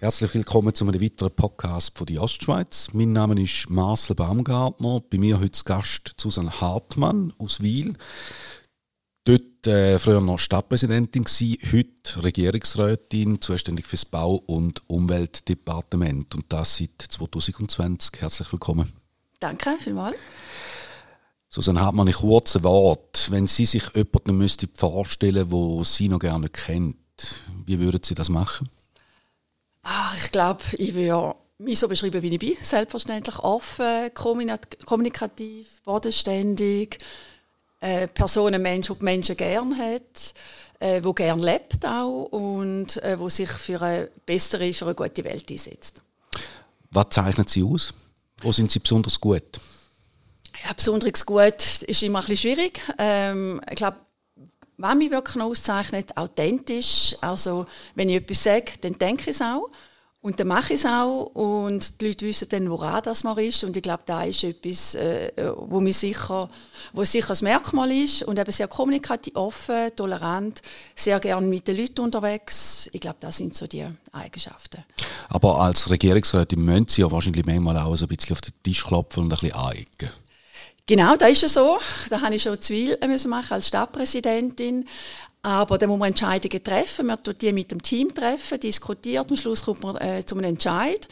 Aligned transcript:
Herzlich 0.00 0.32
willkommen 0.32 0.72
zu 0.74 0.86
einem 0.86 1.02
weiteren 1.02 1.30
Podcast 1.32 1.98
von 1.98 2.06
der 2.06 2.22
Ostschweiz. 2.22 2.88
Mein 2.92 3.12
Name 3.12 3.42
ist 3.42 3.68
Marcel 3.68 4.16
Baumgartner. 4.16 5.00
Bei 5.00 5.18
mir 5.18 5.38
heute 5.40 5.60
Gast 5.64 6.14
Susanne 6.18 6.60
Hartmann 6.60 7.32
aus 7.36 7.60
Wiel. 7.60 7.94
Dort 9.24 9.66
äh, 9.66 9.98
früher 9.98 10.20
noch 10.20 10.38
Stadtpräsidentin 10.38 11.24
gewesen, 11.24 11.58
heute 11.72 12.24
Regierungsrätin, 12.24 13.40
zuständig 13.42 13.86
für 13.86 13.96
das 13.96 14.06
Bau- 14.06 14.42
und 14.46 14.82
Umweltdepartement 14.88 16.34
und 16.34 16.44
das 16.48 16.78
seit 16.78 17.02
2020. 17.06 18.20
Herzlich 18.20 18.50
willkommen. 18.52 18.90
Danke 19.40 19.76
vielmals. 19.78 20.16
Susanne 21.50 21.80
Hartmann, 21.80 22.08
in 22.08 22.12
kurzen 22.12 22.62
Wort, 22.62 23.30
wenn 23.30 23.46
Sie 23.46 23.64
sich 23.64 23.94
jemanden 23.94 24.36
müsste 24.36 24.68
vorstellen, 24.74 25.50
wo 25.50 25.82
Sie 25.82 26.08
noch 26.08 26.18
gerne 26.18 26.48
kennt, 26.48 26.96
wie 27.64 27.78
würden 27.80 28.02
Sie 28.04 28.14
das 28.14 28.28
machen? 28.28 28.68
Ah, 29.82 30.12
ich 30.22 30.30
glaube, 30.30 30.62
ich 30.76 30.92
würde 30.92 31.34
mich 31.58 31.78
so 31.78 31.88
beschreiben, 31.88 32.22
wie 32.22 32.28
ich 32.28 32.38
bin. 32.38 32.56
Selbstverständlich 32.60 33.38
offen, 33.38 34.12
kommunikativ, 34.14 35.82
bodenständig, 35.84 36.98
äh, 37.80 38.08
Person, 38.08 38.54
ein 38.54 38.62
Mensch, 38.62 38.88
der 38.88 38.96
die 38.96 39.04
Menschen 39.04 39.36
gerne 39.36 39.76
hat, 39.76 40.34
äh, 40.80 41.02
wo 41.02 41.14
gerne 41.14 41.44
lebt 41.44 41.86
auch 41.86 42.24
und 42.24 43.02
äh, 43.02 43.18
wo 43.18 43.28
sich 43.30 43.48
für 43.48 43.80
eine 43.80 44.10
bessere, 44.26 44.72
für 44.74 44.84
eine 44.84 44.94
gute 44.94 45.24
Welt 45.24 45.50
einsetzt. 45.50 46.02
Was 46.90 47.08
zeichnet 47.10 47.48
Sie 47.48 47.62
aus? 47.62 47.94
Wo 48.40 48.52
sind 48.52 48.70
Sie 48.70 48.78
besonders 48.78 49.18
gut? 49.18 49.58
Ja, 50.64 50.72
besonders 50.74 51.24
gut 51.24 51.82
ist 51.82 52.02
immer 52.02 52.26
ein 52.26 52.36
schwierig. 52.36 52.80
Ähm, 52.98 53.60
ich 53.70 53.76
glaube, 53.76 53.98
was 54.76 54.94
mich 54.94 55.10
wirklich 55.10 55.42
auszeichnet, 55.42 56.16
authentisch. 56.16 57.16
Also, 57.20 57.66
wenn 57.94 58.08
ich 58.08 58.16
etwas 58.16 58.44
sage, 58.44 58.72
dann 58.80 58.98
denke 58.98 59.30
ich 59.30 59.36
es 59.36 59.42
auch. 59.42 59.70
Und 60.20 60.40
dann 60.40 60.48
mache 60.48 60.74
ich 60.74 60.80
es 60.80 60.86
auch 60.86 61.30
und 61.34 62.00
die 62.00 62.08
Leute 62.08 62.26
wissen 62.26 62.48
dann, 62.48 62.68
woran 62.68 63.02
das 63.04 63.22
man 63.22 63.38
ist. 63.38 63.62
Und 63.62 63.76
ich 63.76 63.82
glaube, 63.82 64.02
da 64.04 64.24
ist 64.24 64.42
etwas, 64.42 64.96
äh, 64.96 65.30
wo, 65.56 65.78
mir 65.78 65.92
sicher, 65.92 66.50
wo 66.92 67.04
sicher 67.04 67.34
ein 67.34 67.44
Merkmal 67.44 67.92
ist 67.92 68.24
und 68.24 68.36
eben 68.36 68.50
sehr 68.50 68.66
kommunikativ, 68.66 69.36
offen, 69.36 69.94
tolerant, 69.94 70.60
sehr 70.96 71.20
gerne 71.20 71.46
mit 71.46 71.68
den 71.68 71.76
Leuten 71.76 72.00
unterwegs. 72.00 72.90
Ich 72.92 73.00
glaube, 73.00 73.18
das 73.20 73.36
sind 73.36 73.54
so 73.54 73.68
die 73.68 73.86
Eigenschaften. 74.10 74.84
Aber 75.28 75.60
als 75.60 75.88
Regierungsrätin 75.88 76.64
müssen 76.64 76.88
Sie 76.88 77.02
ja 77.02 77.10
wahrscheinlich 77.12 77.46
manchmal 77.46 77.76
auch 77.78 77.94
so 77.94 78.06
ein 78.06 78.08
bisschen 78.08 78.32
auf 78.32 78.40
den 78.40 78.54
Tisch 78.64 78.84
klopfen 78.84 79.22
und 79.22 79.32
ein 79.32 79.38
bisschen 79.38 79.52
anecken. 79.52 80.10
Genau, 80.88 81.16
das 81.16 81.32
ist 81.32 81.42
ja 81.42 81.48
so. 81.48 81.78
Da 82.08 82.22
habe 82.22 82.34
ich 82.34 82.42
schon 82.42 82.58
Zwill 82.62 82.96
machen 83.26 83.52
als 83.52 83.68
Stadtpräsidentin. 83.68 84.88
Aber 85.42 85.76
dann 85.76 85.90
muss 85.90 85.98
man 85.98 86.08
Entscheidungen 86.08 86.64
treffen. 86.64 87.06
Man 87.08 87.22
tut 87.22 87.42
die 87.42 87.52
mit 87.52 87.70
dem 87.70 87.82
Team 87.82 88.14
treffen, 88.14 88.58
diskutiert. 88.58 89.30
Am 89.30 89.36
Schluss 89.36 89.66
kommt 89.66 89.82
man 89.82 89.96
äh, 89.98 90.24
zu 90.24 90.34
einem 90.34 90.44
Entscheid. 90.44 91.06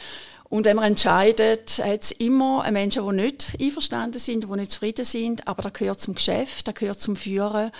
Und 0.48 0.64
wenn 0.64 0.76
man 0.76 0.86
entscheidet, 0.86 1.78
hat 1.84 2.02
es 2.02 2.12
immer 2.12 2.64
Menschen, 2.70 3.06
die 3.06 3.16
nicht 3.16 3.48
einverstanden 3.60 4.18
sind, 4.18 4.44
die 4.44 4.56
nicht 4.56 4.70
zufrieden 4.70 5.04
sind. 5.04 5.46
Aber 5.46 5.60
das 5.60 5.74
gehört 5.74 6.00
zum 6.00 6.14
Geschäft, 6.14 6.66
das 6.66 6.74
gehört 6.74 6.98
zum 6.98 7.14
Führen. 7.14 7.70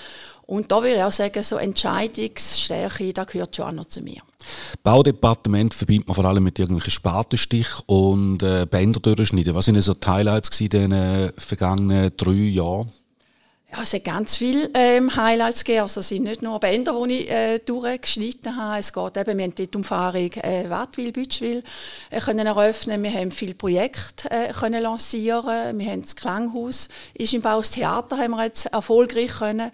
Und 0.46 0.70
da 0.70 0.76
würde 0.76 0.96
ich 0.96 1.02
auch 1.02 1.12
sagen, 1.12 1.42
so 1.42 1.56
Entscheidungsstärke, 1.56 3.12
das 3.12 3.26
gehört 3.26 3.56
schon 3.56 3.66
auch 3.66 3.72
noch 3.72 3.86
zu 3.86 4.00
mir. 4.00 4.22
Baudepartement 4.84 5.74
verbindet 5.74 6.06
man 6.06 6.14
vor 6.14 6.24
allem 6.24 6.44
mit 6.44 6.58
irgendwelchen 6.58 6.92
Spatenstich 6.92 7.66
und 7.86 8.42
äh, 8.44 8.64
Bänder 8.64 9.00
durchschneiden. 9.00 9.54
Was 9.54 9.64
sind 9.64 9.80
so 9.82 9.94
die 9.94 10.06
Highlights 10.06 10.60
in 10.60 10.68
den 10.68 10.92
äh, 10.92 11.32
vergangenen 11.36 12.12
drei 12.16 12.32
Jahren? 12.32 12.90
Ja, 13.76 13.82
es 13.82 13.92
hat 13.92 14.04
ganz 14.04 14.36
viele 14.36 14.70
ähm, 14.72 15.14
Highlights 15.14 15.62
gegeben. 15.62 15.82
Also 15.82 16.00
es 16.00 16.08
sind 16.08 16.22
nicht 16.22 16.40
nur 16.40 16.58
Bänder, 16.60 16.98
die 17.06 17.12
ich 17.12 17.30
äh, 17.30 17.58
durchgeschnitten 17.58 18.56
habe. 18.56 18.80
Es 18.80 18.90
geht 18.90 19.16
eben, 19.18 19.36
wir 19.36 19.44
haben 19.44 19.54
die 19.54 19.68
Umfahrung 19.74 20.32
äh, 20.32 20.70
Wattwil, 20.70 21.12
Bütschwil 21.12 21.62
äh, 22.08 22.20
können 22.20 22.46
eröffnen. 22.46 23.02
Wir 23.02 23.12
haben 23.12 23.30
viele 23.30 23.54
Projekte 23.54 24.30
äh, 24.30 24.50
können 24.54 24.82
lancieren. 24.82 25.78
Wir 25.78 25.90
haben 25.90 26.00
das 26.00 26.16
Klanghaus 26.16 26.88
ist 27.12 27.34
im 27.34 27.42
Bau. 27.42 27.58
Das 27.58 27.70
Theater 27.70 28.16
haben 28.16 28.30
wir 28.30 28.44
jetzt 28.44 28.64
erfolgreich 28.66 29.32
können 29.38 29.70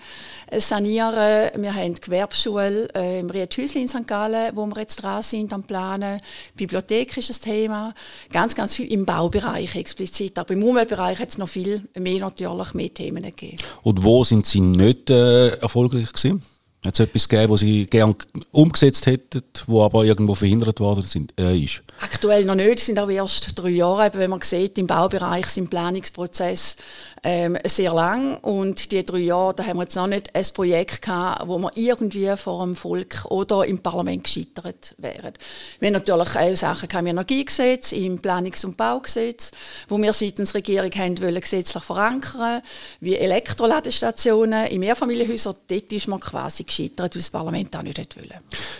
äh, 0.50 0.58
sanieren. 0.58 1.50
Wir 1.62 1.72
haben 1.72 1.94
die 1.94 2.00
Gewerbeschule 2.00 2.88
äh, 2.96 3.20
im 3.20 3.30
Riethäusli 3.30 3.82
in 3.82 3.88
St. 3.88 4.08
Gallen, 4.08 4.56
wo 4.56 4.66
wir 4.66 4.80
jetzt 4.80 4.96
dran 4.96 5.22
sind 5.22 5.52
am 5.52 5.62
Planen. 5.62 6.20
Die 6.54 6.58
Bibliothek 6.58 7.16
ist 7.18 7.30
das 7.30 7.38
Thema. 7.38 7.94
Ganz, 8.32 8.56
ganz 8.56 8.74
viel 8.74 8.90
im 8.90 9.06
Baubereich 9.06 9.76
explizit. 9.76 10.40
Aber 10.40 10.54
im 10.54 10.64
Umweltbereich 10.64 11.20
hat 11.20 11.28
es 11.28 11.38
noch 11.38 11.48
viel 11.48 11.88
mehr 11.96 12.18
natürlich, 12.18 12.74
mehr 12.74 12.92
Themen 12.92 13.22
gegeben. 13.22 13.58
Wo 14.00 14.24
sind 14.24 14.46
Sie 14.46 14.60
nicht 14.60 15.10
äh, 15.10 15.56
erfolgreich 15.56 16.12
gewesen? 16.12 16.42
Hat 16.84 16.94
es 16.94 17.00
etwas 17.00 17.28
gegeben, 17.28 17.52
was 17.52 17.60
Sie 17.60 17.86
gerne 17.86 18.16
umgesetzt 18.50 19.06
hätten, 19.06 19.42
wo 19.68 19.84
aber 19.84 20.04
irgendwo 20.04 20.34
verhindert 20.34 20.80
worden 20.80 21.04
sind, 21.04 21.32
äh, 21.38 21.56
ist? 21.56 21.84
Aktuell 22.00 22.44
noch 22.44 22.56
nicht, 22.56 22.80
es 22.80 22.86
sind 22.86 22.98
auch 22.98 23.08
erst 23.08 23.52
drei 23.54 23.68
Jahre. 23.68 24.06
Eben, 24.06 24.18
wenn 24.18 24.30
man 24.30 24.40
sieht, 24.42 24.76
im 24.78 24.88
Baubereich 24.88 25.46
sind 25.46 25.70
Planungsprozess 25.70 26.76
ähm, 27.22 27.56
sehr 27.64 27.94
lang 27.94 28.36
und 28.38 28.90
die 28.90 29.06
drei 29.06 29.18
Jahre, 29.18 29.54
da 29.54 29.64
haben 29.64 29.76
wir 29.76 29.84
jetzt 29.84 29.94
noch 29.94 30.08
nicht 30.08 30.34
ein 30.34 30.44
Projekt 30.52 31.02
gehabt, 31.02 31.46
wo 31.46 31.56
wir 31.58 31.70
irgendwie 31.76 32.36
vor 32.36 32.64
dem 32.64 32.74
Volk 32.74 33.26
oder 33.26 33.64
im 33.64 33.78
Parlament 33.78 34.24
gescheitert 34.24 34.96
wären. 34.98 35.34
Wir 35.78 35.86
haben 35.86 35.92
natürlich 35.92 36.36
auch 36.36 36.56
Sachen 36.56 36.88
im 36.98 37.06
Energiegesetz, 37.06 37.92
im 37.92 38.18
Planungs- 38.18 38.66
und 38.66 38.76
Baugesetz, 38.76 39.52
wo 39.86 39.98
wir 39.98 40.12
seitens 40.12 40.52
Regierung 40.54 40.90
haben 40.96 41.20
wollen, 41.20 41.40
gesetzlich 41.40 41.84
verankern, 41.84 42.60
wie 42.98 43.16
Elektroladestationen 43.16 44.66
in 44.66 44.80
Mehrfamilienhäusern. 44.80 45.54
Dort 45.68 45.92
ist 45.92 46.08
man 46.08 46.18
quasi 46.18 46.64
gescheitert, 46.76 47.14
weil 47.14 47.20
das 47.20 47.30
Parlament 47.30 47.76
auch 47.76 47.82
nicht 47.82 47.98
wollte. 48.16 48.34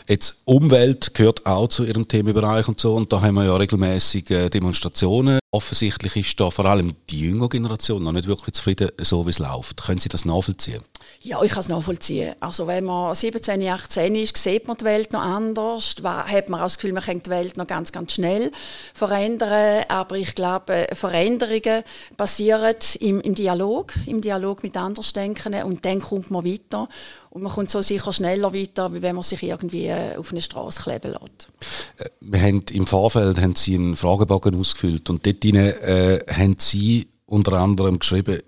Jetzt 0.09 0.43
Umwelt 0.45 1.15
gehört 1.15 1.45
auch 1.47 1.69
zu 1.69 1.85
Ihrem 1.85 2.07
Themenbereich 2.07 2.69
und 2.69 2.81
so 2.81 2.95
und 2.95 3.13
da 3.13 3.21
haben 3.21 3.35
wir 3.35 3.45
ja 3.45 3.57
regelmäßig 3.57 4.31
äh, 4.31 4.49
Demonstrationen. 4.49 5.39
Offensichtlich 5.51 6.17
ist 6.17 6.41
da 6.41 6.51
vor 6.51 6.65
allem 6.65 6.93
die 7.11 7.21
jüngere 7.21 7.49
Generation 7.49 8.03
noch 8.03 8.13
nicht 8.13 8.27
wirklich 8.27 8.55
zufrieden, 8.55 8.91
so 8.99 9.27
wie 9.27 9.31
es 9.31 9.39
läuft. 9.39 9.83
Können 9.83 9.99
Sie 9.99 10.09
das 10.09 10.25
nachvollziehen? 10.25 10.81
Ja, 11.21 11.43
ich 11.43 11.53
kann 11.53 11.61
es 11.61 11.69
nachvollziehen. 11.69 12.35
Also 12.41 12.67
wenn 12.67 12.85
man 12.85 13.15
17, 13.15 13.63
18 13.63 14.15
ist, 14.17 14.37
sieht 14.37 14.67
man 14.67 14.77
die 14.77 14.85
Welt 14.85 15.13
noch 15.13 15.23
anders, 15.23 15.95
hat 16.03 16.49
man 16.49 16.61
auch 16.61 16.65
das 16.65 16.79
Gefühl, 16.79 16.93
man 16.93 17.03
kann 17.03 17.23
die 17.23 17.31
Welt 17.31 17.57
noch 17.57 17.67
ganz, 17.67 17.93
ganz 17.93 18.13
schnell 18.13 18.51
verändern. 18.95 19.85
Aber 19.89 20.17
ich 20.17 20.35
glaube, 20.35 20.87
Veränderungen 20.95 21.85
passieren 22.17 22.75
im, 23.01 23.21
im 23.21 23.35
Dialog, 23.35 23.95
im 24.07 24.21
Dialog 24.21 24.63
mit 24.63 24.77
Andersdenkenden 24.77 25.65
und 25.65 25.85
dann 25.85 26.01
kommt 26.01 26.31
man 26.31 26.45
weiter. 26.45 26.89
Und 27.31 27.43
man 27.43 27.53
kommt 27.53 27.71
so 27.71 27.81
sicher 27.81 28.13
schneller 28.13 28.53
weiter, 28.53 28.93
wie 28.93 29.01
wenn 29.01 29.15
man 29.15 29.23
sich 29.23 29.43
irgendwie 29.43 29.87
äh, 29.87 30.17
auf 30.17 30.33
eine 30.33 30.43
Straße 30.43 30.83
kleben 30.83 31.13
lässt. 31.13 31.49
Äh, 31.97 32.11
wir 32.21 32.41
haben 32.41 32.63
Im 32.73 32.87
Vorfeld 32.87 33.41
haben 33.41 33.55
Sie 33.55 33.75
einen 33.75 33.97
Fragebogen 33.97 34.59
ausgefüllt 34.59 35.09
und 35.09 35.25
dort 35.25 35.45
äh, 35.45 36.19
haben 36.31 36.57
Sie 36.59 37.09
unter 37.25 37.55
anderem 37.55 37.99
geschrieben, 37.99 38.41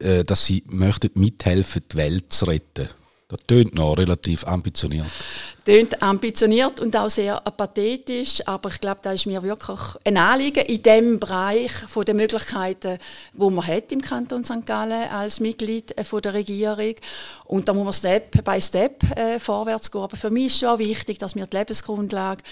äh, 0.00 0.24
dass 0.24 0.46
Sie 0.46 0.64
möchten 0.68 1.10
mithelfen, 1.14 1.82
die 1.92 1.96
Welt 1.96 2.32
zu 2.32 2.46
retten. 2.46 2.88
Das 3.28 3.40
tönt 3.46 3.74
noch 3.76 3.96
relativ 3.96 4.44
ambitioniert. 4.46 5.06
Tönt 5.70 6.02
ambitioniert 6.02 6.80
und 6.80 6.96
auch 6.96 7.10
sehr 7.10 7.40
pathetisch, 7.42 8.44
aber 8.44 8.70
ich 8.70 8.80
glaube, 8.80 8.98
da 9.04 9.12
ist 9.12 9.26
mir 9.26 9.40
wirklich 9.44 9.78
ein 10.04 10.16
Anliegen 10.16 10.64
in 10.66 10.82
dem 10.82 11.20
Bereich 11.20 11.70
von 11.70 12.04
den 12.04 12.16
Möglichkeiten, 12.16 12.98
wo 13.34 13.50
man 13.50 13.64
hat 13.64 13.92
im 13.92 14.02
Kanton 14.02 14.42
St. 14.42 14.66
Gallen 14.66 15.08
als 15.10 15.38
Mitglied 15.38 15.96
äh, 15.96 16.02
von 16.02 16.22
der 16.22 16.34
Regierung. 16.34 16.96
Und 17.44 17.68
da 17.68 17.72
muss 17.72 17.84
man 17.84 17.92
Step 17.92 18.44
by 18.44 18.60
Step 18.60 19.16
äh, 19.16 19.38
vorwärts 19.38 19.92
gehen. 19.92 20.00
Aber 20.00 20.16
für 20.16 20.30
mich 20.30 20.46
ist 20.46 20.58
schon 20.58 20.76
wichtig, 20.80 21.18
dass 21.18 21.36
wir 21.36 21.46
die 21.46 21.56
Lebensgrundlage 21.56 22.42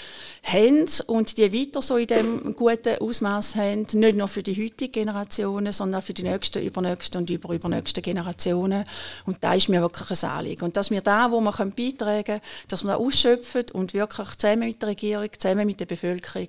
haben 0.45 0.87
und 1.09 1.39
die 1.39 1.53
weiter 1.53 1.83
so 1.83 1.97
in 1.97 2.07
dem 2.07 2.55
guten 2.55 2.99
Ausmaß 3.01 3.57
haben, 3.57 3.85
nicht 3.95 4.17
nur 4.17 4.29
für 4.29 4.45
die 4.45 4.65
heutigen 4.65 4.93
Generationen, 4.93 5.73
sondern 5.73 6.03
auch 6.03 6.05
für 6.05 6.15
die 6.15 6.23
nächsten, 6.23 6.63
übernächsten 6.63 7.21
und 7.21 7.31
überübernächsten 7.31 8.01
Generationen. 8.01 8.85
Und 9.27 9.39
da 9.43 9.55
ist 9.55 9.69
mir 9.69 9.81
wirklich 9.81 10.23
ein 10.23 10.31
Anliegen. 10.31 10.65
Und 10.67 10.77
dass 10.77 10.93
wir 10.93 11.01
da, 11.01 11.33
wo 11.33 11.41
wir 11.41 11.51
beitragen 11.51 12.25
können, 12.25 12.41
dass 12.69 12.85
wir 12.85 12.93
da 12.93 13.08
ausschöpfen 13.09 13.65
und 13.73 13.95
wirklich 13.95 14.29
zusammen 14.37 14.69
mit 14.69 14.83
der 14.83 14.89
Regierung, 14.91 15.29
zusammen 15.37 15.67
mit 15.67 15.81
der 15.81 15.87
Bevölkerung 15.87 16.49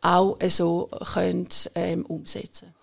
auch 0.00 0.38
so 0.48 0.88
können, 1.12 1.48
ähm, 1.74 2.06
umsetzen 2.06 2.74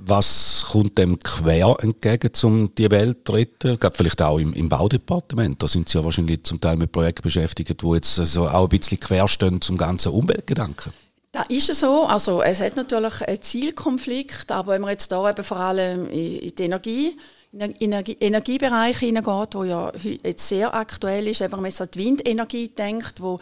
was 0.00 0.66
kommt 0.70 0.98
dem 0.98 1.18
quer 1.18 1.76
entgegen, 1.80 2.30
um 2.42 2.74
die 2.74 2.90
Welt 2.90 3.18
zu 3.26 3.32
retten? 3.32 3.78
Gerade 3.78 3.96
vielleicht 3.96 4.22
auch 4.22 4.38
im, 4.38 4.52
im 4.52 4.68
Baudepartement. 4.68 5.62
Da 5.62 5.68
sind 5.68 5.88
Sie 5.88 5.98
ja 5.98 6.04
wahrscheinlich 6.04 6.44
zum 6.44 6.60
Teil 6.60 6.76
mit 6.76 6.92
Projekten 6.92 7.22
beschäftigt, 7.22 7.82
die 7.82 7.88
jetzt 7.88 8.18
also 8.18 8.48
auch 8.48 8.64
ein 8.64 8.68
bisschen 8.68 9.00
querstehen 9.00 9.60
zum 9.60 9.76
ganzen 9.76 10.12
Umweltgedanken. 10.12 10.92
Da 11.32 11.42
ist 11.48 11.68
es 11.68 11.80
so. 11.80 12.06
Also 12.06 12.42
es 12.42 12.60
hat 12.60 12.76
natürlich 12.76 13.22
einen 13.22 13.42
Zielkonflikt, 13.42 14.50
aber 14.50 14.72
wenn 14.72 14.80
man 14.80 14.90
jetzt 14.90 15.12
da 15.12 15.28
eben 15.28 15.44
vor 15.44 15.58
allem 15.58 16.08
in 16.08 16.54
die 16.54 16.62
Energie 16.62 17.18
Energie, 17.52 18.16
Energiebereich 18.20 18.98
hineingeht, 18.98 19.54
wo 19.54 19.64
ja 19.64 19.92
jetzt 20.22 20.48
sehr 20.48 20.74
aktuell 20.74 21.28
ist, 21.28 21.40
wenn 21.40 21.50
man 21.50 21.64
an 21.64 21.88
die 21.94 21.98
Windenergie 21.98 22.68
denkt, 22.68 23.22
wo 23.22 23.40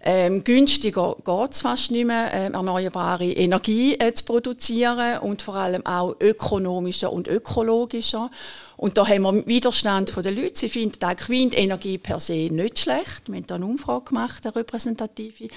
ähm, 0.00 0.44
günstiger 0.44 1.16
geht 1.24 1.52
es 1.52 1.60
fast 1.60 1.90
nicht 1.90 2.06
mehr, 2.06 2.30
ähm, 2.32 2.54
erneuerbare 2.54 3.24
Energie 3.24 3.94
äh, 3.94 4.12
zu 4.14 4.24
produzieren 4.24 5.18
und 5.18 5.42
vor 5.42 5.56
allem 5.56 5.84
auch 5.86 6.14
ökonomischer 6.20 7.12
und 7.12 7.26
ökologischer. 7.26 8.30
Und 8.78 8.96
da 8.96 9.08
haben 9.08 9.22
wir 9.22 9.46
Widerstand 9.46 10.14
der 10.16 10.30
Leute. 10.30 10.56
Sie 10.56 10.68
finden 10.68 11.04
eigentlich 11.04 11.28
Windenergie 11.28 11.98
per 11.98 12.20
se 12.20 12.48
nicht 12.48 12.78
schlecht. 12.78 13.24
Wir 13.26 13.38
haben 13.38 13.46
da 13.48 13.56
eine 13.56 13.66
Umfrage 13.66 14.04
gemacht, 14.04 14.46
eine 14.46 14.54
repräsentative. 14.54 15.48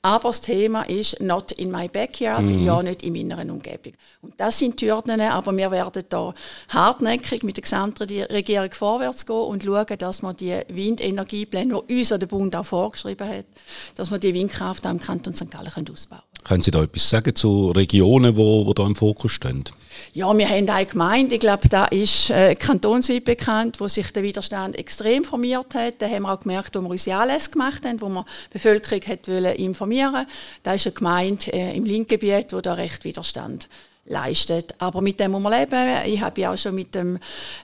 Aber 0.00 0.30
das 0.30 0.40
Thema 0.40 0.84
ist 0.84 1.20
not 1.20 1.52
in 1.52 1.70
my 1.70 1.88
backyard, 1.88 2.44
mhm. 2.44 2.64
ja 2.64 2.82
nicht 2.82 3.02
in 3.02 3.12
meiner 3.12 3.52
Umgebung. 3.52 3.92
Und 4.22 4.32
das 4.40 4.58
sind 4.58 4.80
die 4.80 4.90
Hürden, 4.90 5.20
aber 5.20 5.54
wir 5.54 5.70
werden 5.70 6.04
da 6.08 6.34
hartnäckig 6.70 7.42
mit 7.42 7.58
der 7.58 7.62
gesamten 7.62 8.04
Regierung 8.04 8.72
vorwärts 8.72 9.26
gehen 9.26 9.36
und 9.36 9.62
schauen, 9.62 9.98
dass 9.98 10.22
man 10.22 10.36
die 10.36 10.58
Windenergiepläne, 10.68 11.82
die 11.86 11.98
uns 11.98 12.08
der 12.08 12.26
Bund 12.26 12.56
auch 12.56 12.64
vorgeschrieben 12.64 13.28
hat, 13.28 13.46
dass 13.94 14.10
wir 14.10 14.18
die 14.18 14.32
Windkraft 14.32 14.86
auch 14.86 14.90
im 14.90 15.00
Kanton 15.00 15.34
St. 15.34 15.50
Gallen 15.50 15.68
ausbauen 15.68 16.22
können. 16.22 16.29
Können 16.44 16.62
Sie 16.62 16.70
da 16.70 16.82
etwas 16.82 17.08
sagen 17.08 17.34
zu 17.34 17.70
Regionen, 17.70 18.36
wo, 18.36 18.66
wo 18.66 18.72
da 18.72 18.86
im 18.86 18.96
Fokus 18.96 19.32
stehen? 19.32 19.64
Ja, 20.12 20.36
wir 20.36 20.48
haben 20.48 20.68
eine 20.68 20.86
Gemeinde, 20.86 21.34
ich 21.34 21.40
glaube, 21.40 21.68
da 21.68 21.84
ist 21.86 22.30
äh, 22.30 22.54
kantonsweit 22.54 23.24
bekannt, 23.24 23.80
wo 23.80 23.88
sich 23.88 24.12
der 24.12 24.22
Widerstand 24.22 24.76
extrem 24.76 25.24
formiert 25.24 25.74
hat. 25.74 25.94
Da 25.98 26.08
haben 26.08 26.22
wir 26.22 26.32
auch 26.32 26.40
gemerkt, 26.40 26.74
wo 26.74 26.80
wir 26.80 26.90
unsere 26.90 27.18
Anlässe 27.18 27.50
gemacht 27.50 27.84
haben, 27.84 28.00
wo 28.00 28.08
wir 28.08 28.24
die 28.48 28.54
Bevölkerung 28.54 29.02
hat 29.06 29.28
wollen 29.28 29.54
informieren 29.56 30.26
Da 30.62 30.74
ist 30.74 30.86
eine 30.86 30.94
Gemeinde 30.94 31.52
äh, 31.52 31.76
im 31.76 31.84
Linkgebiet, 31.84 32.52
wo 32.52 32.60
da 32.60 32.74
recht 32.74 33.04
Widerstand 33.04 33.68
leistet. 34.06 34.74
Aber 34.78 35.02
mit 35.02 35.20
dem 35.20 35.32
muss 35.32 35.42
man 35.42 35.52
leben. 35.52 35.88
Ich 36.06 36.20
habe 36.20 36.40
ja 36.40 36.52
auch 36.52 36.58
schon 36.58 36.74
mit 36.74 36.94
dem 36.94 37.18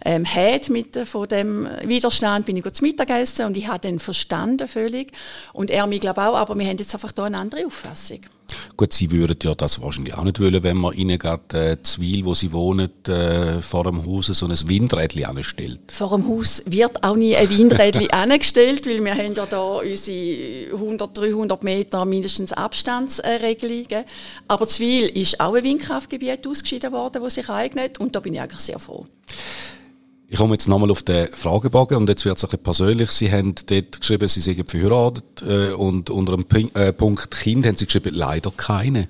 ähm, 0.04 0.24
Head 0.24 0.68
mit, 0.68 0.96
von 1.08 1.26
dem 1.28 1.68
Widerstand 1.84 2.46
bin 2.46 2.56
ich 2.56 2.72
zu 2.72 2.84
Mittagessen 2.84 3.46
und 3.46 3.56
ich 3.56 3.66
habe 3.66 3.80
den 3.80 3.98
verstanden 3.98 4.68
völlig. 4.68 5.12
Und 5.52 5.70
er 5.70 5.86
mich 5.86 6.00
glaube 6.00 6.22
auch, 6.22 6.36
aber 6.36 6.56
wir 6.56 6.66
haben 6.66 6.76
jetzt 6.78 6.94
einfach 6.94 7.12
da 7.12 7.24
eine 7.24 7.38
andere 7.38 7.66
Auffassung. 7.66 8.20
Gut, 8.76 8.92
Sie 8.92 9.10
würden 9.10 9.38
ja 9.42 9.54
das 9.54 9.80
wahrscheinlich 9.80 10.14
auch 10.14 10.24
nicht 10.24 10.38
wollen, 10.38 10.62
wenn 10.62 10.76
man 10.76 10.92
Ihnen 10.92 11.18
gerade 11.18 11.70
äh, 11.72 11.82
Zwil, 11.82 12.26
wo 12.26 12.34
Sie 12.34 12.52
wohnen, 12.52 12.90
äh, 13.08 13.62
vor 13.62 13.84
dem 13.84 14.04
Haus 14.04 14.26
so 14.26 14.46
ein 14.46 14.68
Windrädchen 14.68 15.24
anstellt. 15.24 15.80
Vor 15.90 16.10
dem 16.10 16.28
Haus 16.28 16.62
wird 16.66 17.02
auch 17.02 17.16
nie 17.16 17.34
ein 17.34 17.48
Windrädchen 17.48 18.10
angestellt, 18.12 18.86
weil 18.86 19.02
wir 19.02 19.14
haben 19.14 19.34
ja 19.34 19.46
da 19.46 19.76
unsere 19.76 20.74
100, 20.74 21.16
300 21.16 21.62
Meter 21.64 22.04
mindestens 22.04 22.52
Abstandsregelungen. 22.52 24.04
Aber 24.46 24.68
Zwil 24.68 25.06
ist 25.08 25.40
auch 25.40 25.54
ein 25.54 25.64
Windkraftgebiet 25.64 26.46
ausgeschieden 26.46 26.92
worden, 26.92 27.22
das 27.22 27.36
sich 27.36 27.48
eignet 27.48 27.98
und 27.98 28.14
da 28.14 28.20
bin 28.20 28.34
ich 28.34 28.40
eigentlich 28.42 28.60
sehr 28.60 28.78
froh. 28.78 29.06
Ich 30.28 30.38
komme 30.38 30.54
jetzt 30.54 30.66
nochmal 30.66 30.90
auf 30.90 31.02
den 31.02 31.28
Fragebogen 31.32 31.98
und 31.98 32.08
jetzt 32.08 32.24
wird 32.24 32.36
es 32.36 32.44
ein 32.44 32.50
bisschen 32.50 32.64
persönlich. 32.64 33.10
Sie 33.12 33.30
haben 33.30 33.54
dort 33.66 34.00
geschrieben, 34.00 34.26
Sie 34.26 34.40
sind 34.40 34.68
verheiratet 34.68 35.42
äh, 35.42 35.72
und 35.72 36.10
unter 36.10 36.34
dem 36.34 36.44
P 36.44 36.68
äh, 36.74 36.92
Punkt 36.92 37.30
Kind 37.30 37.64
haben 37.64 37.76
Sie 37.76 37.86
geschrieben, 37.86 38.12
leider 38.12 38.50
keine. 38.50 39.08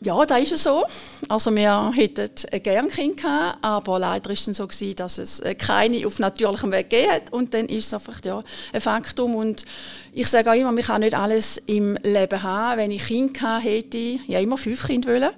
Ja, 0.00 0.24
da 0.24 0.38
ist 0.38 0.52
es 0.52 0.62
so. 0.62 0.84
Also 1.28 1.54
wir 1.54 1.92
hätten 1.94 2.30
gerne 2.62 2.88
Kind 2.88 3.18
gehabt, 3.18 3.58
aber 3.60 3.98
leider 3.98 4.30
ist 4.30 4.48
es 4.48 4.56
so 4.56 4.66
gewesen, 4.66 4.96
dass 4.96 5.18
es 5.18 5.40
äh, 5.40 5.54
keine 5.54 6.06
auf 6.06 6.18
natürlichem 6.18 6.72
Weg 6.72 6.88
gegeben 6.88 7.12
hat 7.12 7.30
und 7.30 7.52
dann 7.52 7.66
ist 7.66 7.88
es 7.88 7.94
einfach 7.94 8.18
ja, 8.24 8.42
ein 8.72 8.80
Faktum 8.80 9.34
und 9.34 9.66
ich 10.12 10.28
sage 10.28 10.50
auch 10.50 10.56
immer, 10.56 10.72
man 10.72 10.82
kann 10.82 11.02
nicht 11.02 11.14
alles 11.14 11.58
im 11.66 11.96
Leben 12.02 12.42
haben. 12.42 12.78
Wenn 12.78 12.90
ich 12.90 13.04
Kind 13.04 13.34
gehabt 13.34 13.64
hätte, 13.64 14.18
ja 14.26 14.40
immer 14.40 14.56
fünf 14.56 14.86
Kinder 14.86 15.10
wollen 15.10 15.30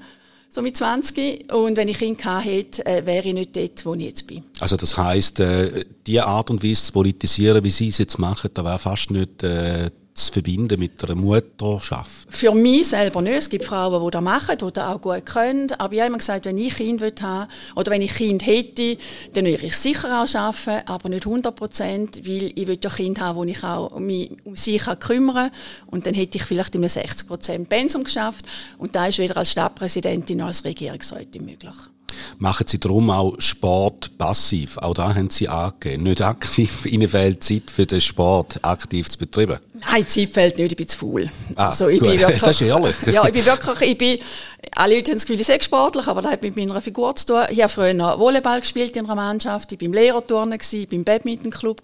so 0.54 0.62
mit 0.62 0.76
20. 0.76 1.52
Und 1.52 1.76
wenn 1.76 1.88
ich 1.88 2.00
ihn 2.00 2.16
hätte, 2.16 2.86
äh, 2.86 3.04
wäre 3.04 3.26
ich 3.26 3.34
nicht 3.34 3.56
dort, 3.56 3.84
wo 3.84 3.94
ich 3.94 4.02
jetzt 4.02 4.26
bin. 4.26 4.44
Also 4.60 4.76
das 4.76 4.96
heisst, 4.96 5.40
äh, 5.40 5.84
die 6.06 6.20
Art 6.20 6.48
und 6.50 6.62
Weise 6.62 6.84
zu 6.84 6.92
politisieren, 6.92 7.64
wie 7.64 7.70
Sie 7.70 7.88
es 7.88 7.98
jetzt 7.98 8.18
machen, 8.18 8.50
da 8.54 8.64
wäre 8.64 8.78
fast 8.78 9.10
nicht 9.10 9.42
äh, 9.42 9.90
zu 10.14 10.32
verbinden 10.32 10.78
mit 10.78 11.02
einer 11.02 11.16
Mutterschaft? 11.16 12.28
Für 12.30 12.52
mich 12.54 12.88
selber 12.88 13.20
nicht. 13.20 13.34
Es 13.34 13.50
gibt 13.50 13.64
Frauen, 13.64 14.04
die 14.04 14.10
das 14.10 14.22
machen, 14.22 14.56
die 14.56 14.72
das 14.72 14.84
auch 14.84 15.00
gut 15.00 15.26
können. 15.26 15.72
Aber 15.72 15.92
ich 15.92 16.00
habe 16.00 16.08
immer 16.08 16.18
gesagt, 16.18 16.44
wenn 16.44 16.56
ich 16.56 16.76
Kind 16.76 17.02
haben 17.20 17.50
oder 17.74 17.90
wenn 17.90 18.00
ich 18.00 18.14
Kind 18.14 18.46
hätte, 18.46 18.96
dann 19.32 19.44
würde 19.44 19.66
ich 19.66 19.76
sicher 19.76 20.22
auch 20.22 20.34
arbeiten, 20.34 20.88
aber 20.88 21.08
nicht 21.08 21.26
100 21.26 21.54
Prozent, 21.54 22.26
weil 22.26 22.52
ich 22.54 22.68
ja 22.82 22.90
Kind 22.90 23.20
haben, 23.20 23.36
wo 23.36 23.44
ich 23.44 23.62
auch 23.64 23.98
mich 23.98 24.30
um 24.44 24.56
sie 24.56 24.78
kümmern 24.78 25.34
kann. 25.34 25.50
Und 25.86 26.06
dann 26.06 26.14
hätte 26.14 26.38
ich 26.38 26.44
vielleicht 26.44 26.74
einem 26.74 26.88
60 26.88 27.26
Prozent 27.26 27.68
Pensum 27.68 28.04
geschafft. 28.04 28.46
Und 28.78 28.94
da 28.94 29.06
ist 29.06 29.18
weder 29.18 29.36
als 29.36 29.50
Stadtpräsidentin 29.50 30.38
noch 30.38 30.46
als 30.46 30.64
Regierungsrätin 30.64 31.44
möglich. 31.44 31.74
Machen 32.38 32.66
Sie 32.68 32.78
darum 32.78 33.10
auch 33.10 33.34
Sport 33.38 34.16
passiv? 34.18 34.78
Auch 34.78 34.94
da 34.94 35.14
haben 35.14 35.30
Sie 35.30 35.48
angegeben. 35.48 36.04
Nicht 36.04 36.22
aktiv, 36.22 36.86
Ihnen 36.86 37.08
fehlt 37.08 37.42
Zeit 37.44 37.70
für 37.70 37.86
den 37.86 38.00
Sport 38.00 38.58
aktiv 38.62 39.08
zu 39.08 39.18
betreiben? 39.18 39.58
Nein, 39.74 40.06
Zeit 40.08 40.30
fehlt 40.30 40.58
nicht, 40.58 40.72
ich 40.72 40.76
bin 40.76 40.88
zu 40.88 40.98
faul. 40.98 41.30
Ah, 41.54 41.68
also, 41.68 41.88
ich 41.88 42.00
bin 42.00 42.12
wirklich, 42.18 42.40
das 42.40 42.60
ist 42.60 42.62
ehrlich. 42.62 42.96
ja, 43.12 43.26
ich 43.26 43.32
bin 43.32 43.44
wirklich, 43.44 43.90
ich 43.90 43.98
bin, 43.98 44.18
alle 44.74 44.96
Leute 44.96 45.12
haben 45.12 45.16
das 45.16 45.26
Gefühl, 45.26 45.40
ich 45.40 45.46
sei 45.46 45.58
sportlich, 45.60 46.06
aber 46.06 46.22
das 46.22 46.32
hat 46.32 46.42
mit 46.42 46.56
meiner 46.56 46.80
Figur 46.80 47.14
zu 47.16 47.26
tun. 47.26 47.42
Ich 47.50 47.60
habe 47.60 47.72
früher 47.72 47.94
noch 47.94 48.18
Volleyball 48.18 48.60
gespielt 48.60 48.96
in 48.96 49.06
einer 49.06 49.14
Mannschaft, 49.14 49.72
ich 49.72 49.80
war 49.80 49.86
im 49.86 49.92
Lehrerturnen, 49.92 50.58
ich 50.60 50.72
war 50.72 50.92
im 50.92 51.04
Badmintonclub, 51.04 51.82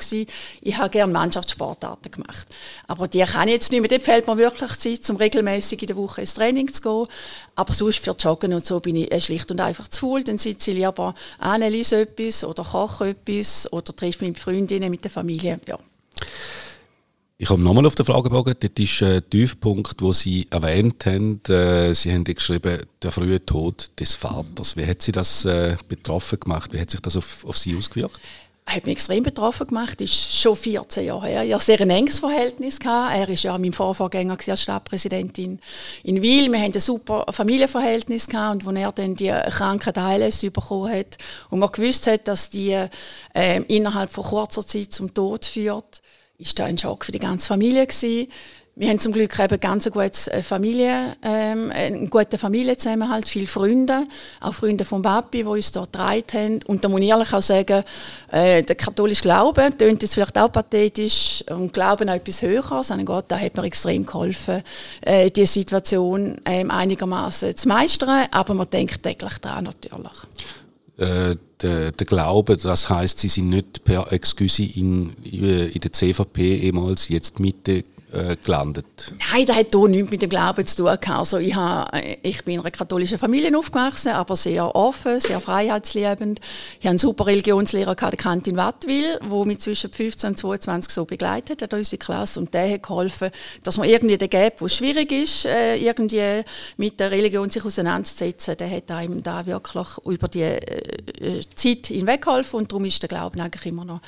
ich 0.61 0.77
habe 0.77 0.91
gerne 0.91 1.13
Mannschaftssportarten 1.13 2.11
gemacht. 2.11 2.47
Aber 2.87 3.09
die 3.09 3.21
kann 3.21 3.49
ich 3.49 3.55
jetzt 3.55 3.73
nicht 3.73 3.81
mehr, 3.81 3.89
dort 3.89 4.03
fehlt 4.03 4.27
mir 4.27 4.37
wirklich 4.37 4.73
Zeit, 4.77 5.09
um 5.09 5.17
regelmäßig 5.17 5.81
in 5.83 5.87
der 5.87 5.97
Woche 5.97 6.21
ins 6.21 6.35
Training 6.35 6.73
zu 6.73 6.83
gehen. 6.83 7.07
Aber 7.55 7.73
sonst 7.73 8.01
für 8.01 8.13
Joggen 8.19 8.53
und 8.55 8.65
so 8.65 8.81
bin 8.81 8.97
ich 8.97 9.13
äh, 9.13 9.21
schlicht 9.21 9.51
und 9.51 9.61
einfach 9.61 9.89
zu 9.89 10.01
faul, 10.01 10.25
dann 10.25 10.39
sitze 10.39 10.71
ich 10.71 10.79
lieber 10.79 11.15
an, 11.39 11.61
lese 11.61 12.03
etwas 12.03 12.45
oder 12.45 12.65
koche 12.65 13.11
etwas 13.11 13.73
oder 13.73 13.95
treffe 13.95 14.25
mich 14.25 14.35
mit 14.35 14.39
Freundinnen, 14.39 14.91
mit 14.91 15.05
der 15.05 15.11
Familie, 15.11 15.61
ja. 15.67 15.79
Ich 17.43 17.49
komme 17.49 17.65
nochmal 17.65 17.87
auf 17.87 17.95
den 17.95 18.05
Fragebogen. 18.05 18.55
Dort 18.61 18.79
ist 18.79 19.03
ein 19.03 19.23
Tiefpunkt, 19.31 20.03
wo 20.03 20.13
Sie 20.13 20.47
erwähnt 20.51 21.07
haben. 21.07 21.41
Äh, 21.49 21.95
Sie 21.95 22.13
haben 22.13 22.23
geschrieben, 22.23 22.83
der 23.03 23.13
frühe 23.13 23.43
Tod 23.43 23.91
des 23.99 24.15
Vaters. 24.15 24.77
Wie 24.77 24.87
hat 24.87 25.01
Sie 25.01 25.11
das 25.11 25.47
äh, 25.47 25.75
betroffen 25.89 26.39
gemacht? 26.39 26.71
Wie 26.75 26.79
hat 26.79 26.91
sich 26.91 27.01
das 27.01 27.17
auf, 27.17 27.47
auf 27.47 27.57
Sie 27.57 27.75
ausgewirkt? 27.75 28.21
hat 28.67 28.85
mich 28.85 28.93
extrem 28.93 29.23
betroffen 29.23 29.69
gemacht. 29.69 30.01
Ist 30.03 30.37
schon 30.37 30.55
14 30.55 31.07
Jahre 31.07 31.27
her. 31.27 31.45
Ich 31.45 31.55
hatte 31.55 31.65
sehr 31.65 31.81
ein 31.81 31.91
enges 31.91 32.19
Verhältnis. 32.19 32.79
Gehabt. 32.79 33.17
Er 33.17 33.27
war 33.27 33.35
ja 33.35 33.59
mein 33.59 33.73
Vorvorgänger 33.73 34.37
als 34.47 34.63
Stadtpräsidentin 34.63 35.61
in 36.05 36.23
Wil. 36.23 36.53
Wir 36.53 36.61
hatten 36.61 36.75
ein 36.75 36.81
super 36.81 37.25
Familienverhältnis. 37.31 38.27
Gehabt. 38.27 38.67
Und 38.67 38.77
als 38.77 38.85
er 38.85 38.93
dann 38.93 39.15
die 39.15 39.33
Krankheit 39.49 39.99
ALS 39.99 40.43
bekommen 40.43 40.93
hat 40.93 41.17
und 41.49 41.59
man 41.59 41.73
gewusst 41.73 42.07
hat, 42.07 42.29
dass 42.29 42.51
die 42.51 42.79
äh, 43.35 43.63
innerhalb 43.63 44.13
von 44.13 44.25
kurzer 44.25 44.67
Zeit 44.67 44.93
zum 44.93 45.13
Tod 45.15 45.47
führt, 45.47 46.03
ist 46.41 46.59
da 46.59 46.65
ein 46.65 46.79
Schock 46.79 47.05
für 47.05 47.13
die 47.13 47.19
ganze 47.19 47.47
Familie 47.47 47.87
gewesen. 47.87 48.29
Wir 48.77 48.89
haben 48.89 48.99
zum 48.99 49.13
Glück 49.13 49.39
eben 49.39 49.61
ganz 49.61 49.87
eine 49.87 49.93
gute 49.93 50.33
äh, 50.33 50.43
Familie, 50.43 51.15
ähm, 51.23 51.71
einen 51.71 52.09
guten 52.09 52.39
Familienzusammenhalt, 52.39 53.29
viele 53.29 53.47
Freunde, 53.47 54.05
auch 54.41 54.55
Freunde 54.55 54.87
von 54.87 55.03
Papi, 55.03 55.39
die 55.39 55.45
uns 55.45 55.73
dort 55.73 55.93
getragen 55.93 56.25
haben. 56.33 56.61
Und 56.65 56.83
da 56.83 56.89
muss 56.89 57.01
ich 57.01 57.09
ehrlich 57.09 57.31
auch 57.35 57.43
sagen, 57.43 57.85
äh, 58.31 58.63
der 58.63 58.77
katholische 58.77 59.23
Glaube, 59.23 59.71
klingt 59.77 60.03
jetzt 60.03 60.15
vielleicht 60.15 60.39
auch 60.39 60.51
pathetisch, 60.51 61.45
und 61.51 61.75
Glauben 61.75 62.09
an 62.09 62.17
etwas 62.17 62.41
Höheres, 62.41 62.91
an 62.91 63.05
Gott, 63.05 63.27
da 63.29 63.39
hat 63.39 63.55
mir 63.55 63.65
extrem 63.65 64.07
geholfen, 64.07 64.63
äh, 65.03 65.31
die 65.31 65.45
Situation 65.45 66.41
ähm, 66.47 66.71
einigermaßen 66.71 67.55
zu 67.55 67.69
meistern, 67.69 68.29
aber 68.31 68.55
man 68.55 68.71
denkt 68.71 69.03
täglich 69.03 69.37
daran 69.39 69.65
natürlich. 69.65 70.27
Äh, 71.01 71.37
der, 71.63 71.93
der 71.93 72.07
Glaube, 72.07 72.59
das 72.59 72.91
heißt, 72.91 73.19
Sie 73.19 73.29
sind 73.29 73.49
nicht 73.49 73.85
per 73.85 74.13
Excuse 74.13 74.63
in, 74.63 75.15
in 75.25 75.81
der 75.81 75.93
CVP 75.93 76.59
ehemals 76.59 77.09
jetzt 77.09 77.41
Mitte 77.41 77.85
äh, 78.13 78.37
gelandet? 78.37 78.87
Nein, 79.33 79.47
das 79.47 79.57
hat 79.57 79.69
hier 79.73 79.89
nichts 79.89 80.11
mit 80.11 80.23
dem 80.23 80.31
Glauben 80.31 80.67
zu 80.67 80.77
tun. 80.77 80.89
Also 80.89 81.39
ich, 81.39 81.55
habe, 81.55 81.93
äh, 81.97 82.17
ich 82.23 82.45
bin 82.45 82.55
in 82.55 82.61
einer 82.61 82.71
katholischen 82.71 83.19
Familie 83.19 83.57
aufgewachsen, 83.57 84.13
aber 84.13 84.37
sehr 84.37 84.75
offen, 84.75 85.21
sehr 85.21 85.41
freiheitsliebend. 85.41 86.41
Ich 86.79 86.87
habe 86.87 86.91
einen 86.91 86.99
super 86.99 87.27
Religionslehrer 87.27 87.95
gehabt, 87.95 88.19
Kantin 88.19 88.57
Wattwil, 88.57 89.19
der 89.21 89.45
mich 89.47 89.61
zwischen 89.61 89.91
15 89.91 90.31
und 90.31 90.39
22 90.39 90.93
so 90.93 91.05
begleitet 91.05 91.63
hat, 91.63 91.75
unsere 91.75 91.99
Klasse. 91.99 92.41
Und 92.41 92.55
der 92.55 92.75
hat 92.75 92.83
geholfen, 92.83 93.31
dass 93.63 93.77
man 93.77 93.89
irgendwie 93.89 94.19
den 94.19 94.31
Gap, 94.31 94.61
wo 94.61 94.69
schwierig 94.69 95.13
ist, 95.13 95.45
äh, 95.45 95.77
irgendwie 95.77 96.43
mit 96.77 97.01
der 97.01 97.11
Religion 97.11 97.51
sich 97.51 97.65
auseinanderzusetzen, 97.65 98.57
der 98.57 98.71
hat 98.71 98.91
einem 98.91 99.23
da 99.23 99.47
wirklich 99.47 99.89
über 100.05 100.29
die 100.29 100.43
äh, 100.43 101.41
Zeit 101.55 101.89
hinweg 101.89 102.23
geholfen 102.23 102.57
und 102.57 102.73
darum 102.73 102.85
ist 102.85 103.03
der 103.03 103.09
Glaube 103.09 103.41
eigentlich 103.41 103.67
immer 103.67 103.85
noch 103.85 104.01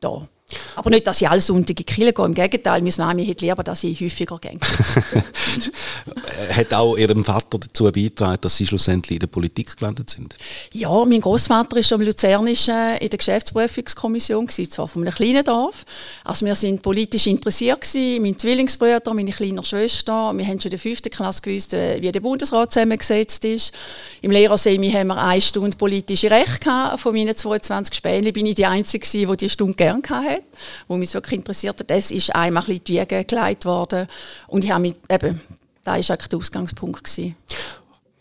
da. 0.00 0.28
Aber 0.76 0.90
nicht, 0.90 1.06
dass 1.06 1.20
ich 1.20 1.28
alle 1.28 1.40
Sonntag 1.40 1.70
in 1.70 1.76
die 1.76 1.84
Kirche 1.84 2.12
gehe. 2.12 2.24
Im 2.24 2.34
Gegenteil, 2.34 2.80
meine 2.80 2.94
Mami 2.98 3.26
hätte 3.26 3.44
lieber, 3.44 3.64
dass 3.64 3.82
ich 3.82 4.00
häufiger 4.00 4.38
gehe. 4.38 4.52
Hat 6.52 6.72
auch 6.72 6.96
Ihrem 6.96 7.24
Vater 7.24 7.58
dazu 7.58 7.84
beigetragen, 7.84 8.38
dass 8.42 8.56
Sie 8.56 8.66
schlussendlich 8.66 9.16
in 9.16 9.20
der 9.20 9.26
Politik 9.26 9.76
gelandet 9.76 10.10
sind? 10.10 10.36
Ja, 10.72 11.04
mein 11.04 11.20
Großvater 11.20 11.76
war 11.76 11.92
am 11.92 12.00
Luzernischen 12.02 12.96
in 13.00 13.08
der 13.08 13.18
Geschäftsprüfungskommission, 13.18 14.48
zwar 14.48 14.86
von 14.86 15.02
einem 15.02 15.14
kleinen 15.14 15.42
Dorf. 15.42 15.84
Also 16.22 16.46
wir 16.46 16.54
sind 16.54 16.80
politisch 16.80 17.26
interessiert 17.26 17.80
gewesen, 17.80 18.22
mein 18.22 18.38
Zwillingsbruder, 18.38 19.14
meine 19.14 19.32
kleine 19.32 19.64
Schwester. 19.64 20.32
Wir 20.32 20.46
haben 20.46 20.60
schon 20.60 20.70
in 20.70 20.70
der 20.70 20.78
fünften 20.78 21.10
Klasse 21.10 21.42
gewusst, 21.42 21.74
äh, 21.74 22.00
wie 22.00 22.12
der 22.12 22.20
Bundesrat 22.20 22.72
zusammengesetzt 22.72 23.44
ist. 23.44 23.72
Im 24.22 24.30
Lehrersemi 24.30 24.92
haben 24.92 25.08
wir 25.08 25.16
eine 25.16 25.40
Stunde 25.40 25.76
politische 25.76 26.30
Recht 26.30 26.62
gehabt. 26.62 27.00
Von 27.00 27.14
meinen 27.14 27.36
22 27.36 27.96
Spänen 27.96 28.32
bin 28.32 28.46
ich 28.46 28.54
die 28.54 28.66
Einzige, 28.66 29.06
die 29.08 29.36
diese 29.36 29.50
Stunde 29.50 29.74
gerne 29.74 30.02
hatte 30.08 30.35
hat, 30.36 30.44
wo 30.88 30.96
mich 30.96 31.12
wirklich 31.14 31.38
interessiert 31.38 31.80
hat. 31.80 31.90
Das 31.90 32.10
ist 32.10 32.34
einmal 32.34 32.62
ein 32.62 32.66
bisschen 32.66 32.84
die 32.84 33.00
Wiege 33.00 33.64
worden 33.64 34.06
und 34.46 34.64
ich 34.64 34.70
habe 34.70 34.82
mich, 34.82 34.94
eben, 35.10 35.40
das 35.84 36.08
war 36.08 36.16
der 36.16 36.38
Ausgangspunkt. 36.38 37.04
Gewesen. 37.04 37.36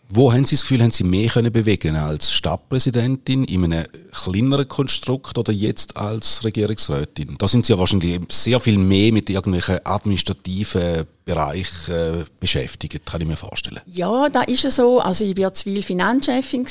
Wo 0.10 0.32
haben 0.32 0.46
Sie 0.46 0.56
das 0.56 0.62
Gefühl, 0.62 0.84
haben 0.84 0.92
Sie 0.92 1.04
mehr 1.04 1.30
können 1.30 1.52
bewegen 1.52 1.96
als 1.96 2.32
Stadtpräsidentin 2.32 3.44
in 3.46 3.64
einem 3.66 3.86
kleineren 4.12 4.68
Konstrukt 4.68 5.38
oder 5.38 5.52
jetzt 5.52 5.98
als 5.98 6.44
Regierungsrätin? 6.44 7.36
Da 7.38 7.48
sind 7.48 7.66
Sie 7.66 7.74
ja 7.74 7.80
wahrscheinlich 7.80 8.20
sehr 8.30 8.60
viel 8.60 8.78
mehr 8.78 9.12
mit 9.12 9.30
irgendwelchen 9.30 9.80
administrativen 9.84 11.06
Bereichen 11.26 11.92
äh, 11.92 12.24
beschäftigt, 12.40 13.04
kann 13.04 13.20
ich 13.22 13.28
mir 13.28 13.36
vorstellen. 13.36 13.80
Ja, 13.88 14.30
da 14.30 14.44
ist 14.44 14.64
es 14.64 14.76
so. 14.76 15.00
Also 15.00 15.26
ich 15.26 15.36
war 15.38 15.52
zwar 15.56 15.82
Finanzchefin 15.82 16.68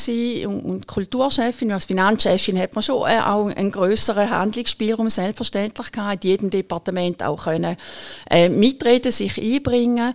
und, 0.46 0.86
Kulturchefin. 0.86 1.72
Als 1.72 1.86
Finanzchefin 1.86 2.60
hat 2.60 2.74
man 2.76 2.82
schon 2.82 3.02
äh, 3.10 3.18
auch 3.18 3.48
einen 3.48 3.72
größeren 3.72 4.30
Handlungsspielraum, 4.30 5.10
selbstverständlich 5.10 5.88
in 5.96 6.18
jedem 6.22 6.50
Departement 6.50 7.20
auch 7.24 7.44
können 7.44 7.76
äh, 8.30 8.48
mitreden, 8.48 9.10
sich 9.10 9.36
einbringen. 9.38 10.14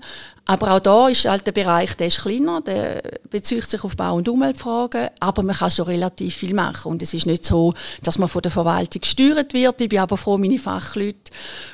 Aber 0.49 0.71
auch 0.71 0.79
da 0.79 1.07
ist 1.09 1.25
halt 1.25 1.45
der 1.45 1.51
Bereich, 1.51 1.95
der 1.95 2.07
ist 2.07 2.23
kleiner, 2.23 2.59
der 2.59 3.03
bezieht 3.29 3.67
sich 3.67 3.83
auf 3.83 3.95
Bau- 3.95 4.15
und 4.15 4.27
Umweltfragen, 4.27 5.09
aber 5.19 5.43
man 5.43 5.55
kann 5.55 5.69
schon 5.69 5.85
relativ 5.85 6.37
viel 6.37 6.55
machen. 6.55 6.91
Und 6.91 7.03
es 7.03 7.13
ist 7.13 7.27
nicht 7.27 7.45
so, 7.45 7.75
dass 8.01 8.17
man 8.17 8.27
von 8.27 8.41
der 8.41 8.49
Verwaltung 8.49 8.99
gesteuert 8.99 9.53
wird. 9.53 9.79
Ich 9.79 9.89
bin 9.89 9.99
aber 9.99 10.17
froh, 10.17 10.39
meine 10.39 10.57
Fachleute 10.57 11.31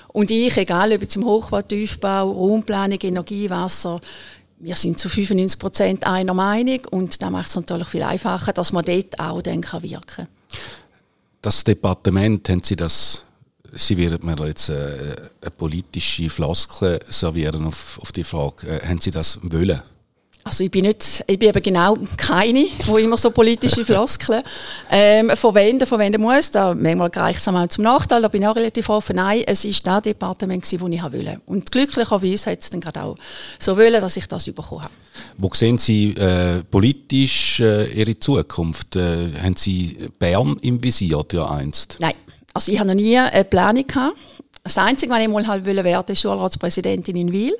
und 0.09 0.29
ich, 0.29 0.57
egal 0.57 0.91
ob 0.91 0.99
jetzt 0.99 1.15
im 1.15 1.23
Hochbau, 1.23 1.61
Tiefbau, 1.61 2.29
Raumplanung, 2.29 2.99
Energie, 2.99 3.49
Wasser, 3.49 4.01
wir 4.59 4.75
sind 4.75 4.99
zu 4.99 5.07
95 5.07 5.57
Prozent 5.57 6.05
einer 6.05 6.33
Meinung 6.33 6.81
und 6.91 7.21
da 7.21 7.29
macht 7.29 7.47
es 7.47 7.55
natürlich 7.55 7.87
viel 7.87 8.03
einfacher, 8.03 8.51
dass 8.51 8.73
man 8.73 8.83
dort 8.83 9.17
auch 9.21 9.41
dann 9.41 9.63
wirken 9.63 10.01
kann. 10.05 10.27
Das 11.41 11.63
Departement, 11.63 12.49
haben 12.49 12.61
Sie 12.61 12.75
das 12.75 13.23
Sie 13.75 13.97
werden 13.97 14.25
mir 14.25 14.47
jetzt 14.47 14.69
äh, 14.69 15.15
eine 15.41 15.51
politische 15.51 16.29
Floskel 16.29 16.99
servieren 17.09 17.65
auf, 17.65 17.99
auf 18.01 18.11
die 18.11 18.23
Frage. 18.23 18.67
Äh, 18.67 18.87
haben 18.87 19.01
Sie 19.01 19.11
das 19.11 19.39
wollen? 19.43 19.81
Also 20.47 20.63
ich 20.63 20.69
bin 20.69 20.83
nicht, 20.83 21.23
ich 21.25 21.39
bin 21.39 21.49
eben 21.49 21.61
genau 21.63 21.97
keine, 22.17 22.67
wo 22.85 22.97
immer 22.97 23.17
so 23.17 23.31
politische 23.31 23.83
Floskeln 23.85 24.43
ähm, 24.91 25.31
verwenden, 25.31 25.87
verwenden 25.87 26.21
muss. 26.21 26.51
Da, 26.51 26.75
manchmal 26.75 27.09
reicht 27.09 27.39
es 27.39 27.47
auch 27.47 27.67
zum 27.67 27.83
Nachteil, 27.83 28.21
da 28.21 28.27
bin 28.27 28.43
ich 28.43 28.47
auch 28.47 28.55
relativ 28.55 28.87
offen. 28.89 29.15
Nein, 29.15 29.41
es 29.47 29.65
ist 29.65 29.87
das 29.87 30.03
Departement, 30.03 30.63
das 30.63 30.71
ich 30.71 30.79
wollte. 30.79 31.41
Und 31.47 31.71
glücklicherweise 31.71 32.51
hat 32.51 32.61
es 32.61 32.69
dann 32.69 32.79
gerade 32.79 33.01
auch 33.01 33.17
so 33.57 33.75
wollen, 33.75 33.99
dass 33.99 34.17
ich 34.17 34.27
das 34.27 34.45
bekommen 34.45 34.83
habe. 34.83 34.93
Wo 35.39 35.49
sehen 35.51 35.79
Sie 35.79 36.11
äh, 36.11 36.63
politisch 36.69 37.59
äh, 37.59 37.91
Ihre 37.99 38.19
Zukunft? 38.19 38.95
Äh, 38.97 39.31
haben 39.41 39.55
Sie 39.55 39.97
Bern 40.19 40.57
im 40.61 40.83
Visier, 40.83 41.25
ja 41.31 41.49
einst? 41.49 41.97
Nein. 41.99 42.13
Also 42.55 42.71
ich 42.71 42.79
habe 42.79 42.87
noch 42.87 42.95
nie 42.95 43.17
eine 43.17 43.43
Planung. 43.43 43.85
Das 44.63 44.77
Einzige, 44.77 45.11
was 45.11 45.19
ich 45.19 45.27
mal 45.27 45.45
halt 45.45 45.65
wollte, 45.65 45.83
wäre 45.83 46.15
Schulratspräsidentin 46.15 47.17
in 47.17 47.31
Wiel. 47.33 47.53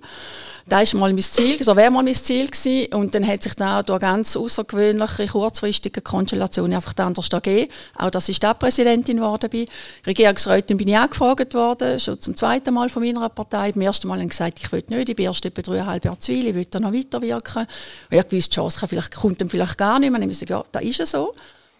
Das 0.68 0.94
war 0.94 1.02
mal 1.02 1.14
mein 1.14 1.22
Ziel, 1.22 1.62
so 1.62 1.75
wäre 1.75 1.92
mal 1.92 2.02
mein 2.02 2.16
Ziel 2.16 2.48
gewesen. 2.48 2.94
Und 2.94 3.14
dann 3.14 3.28
hat 3.28 3.44
sich 3.44 3.56
da 3.56 3.84
durch 3.84 4.00
ganz 4.00 4.38
außergewöhnliche, 4.38 5.28
kurzfristige 5.28 6.00
Konstellationen 6.00 6.75
einfach 6.75 6.94
anders 6.96 7.28
ergeben. 7.28 7.70
Auch, 7.98 8.10
dass 8.10 8.30
ich 8.30 8.38
Stadtpräsidentin 8.38 9.18
geworden 9.18 9.50
bin. 9.50 9.68
Regierungsrätin 10.08 10.78
bin 10.78 10.88
ich 10.88 10.98
auch 10.98 11.10
gefragt 11.10 11.54
worden, 11.54 12.00
schon 12.00 12.22
zum 12.22 12.38
zweiten 12.38 12.74
Mal 12.74 12.88
von 12.88 13.04
meiner 13.04 13.28
Partei. 13.28 13.74
Beim 13.74 13.82
ersten 13.82 14.08
Mal 14.08 14.22
haben 14.22 14.30
gesagt, 14.30 14.62
ich 14.64 14.72
will 14.72 14.84
nicht, 14.88 15.10
ich 15.10 15.16
bin 15.18 15.25
erst 15.25 15.46
etwa 15.46 15.62
dreieinhalb 15.62 16.06
Jahre 16.06 16.20
zu 16.20 16.32
Wiel, 16.32 16.48
ich 16.48 16.56
will 16.56 16.68
da 16.72 16.80
noch 16.80 16.94
weiterwirken. 16.94 17.64
Und 17.64 18.18
ich 18.18 18.24
wusste, 18.24 18.32
die 18.32 18.50
Chance 18.50 18.88
kommt 19.14 19.42
dann 19.42 19.50
vielleicht 19.50 19.78
gar 19.78 20.00
nicht 20.00 20.10
mehr. 20.10 20.22
Dann 20.22 20.30
habe 20.30 20.32
ich 20.32 20.40
gesagt, 20.40 20.52
ja, 20.52 20.64
da 20.72 20.80
ist 20.80 21.02
es 21.02 21.12
so. 21.12 21.34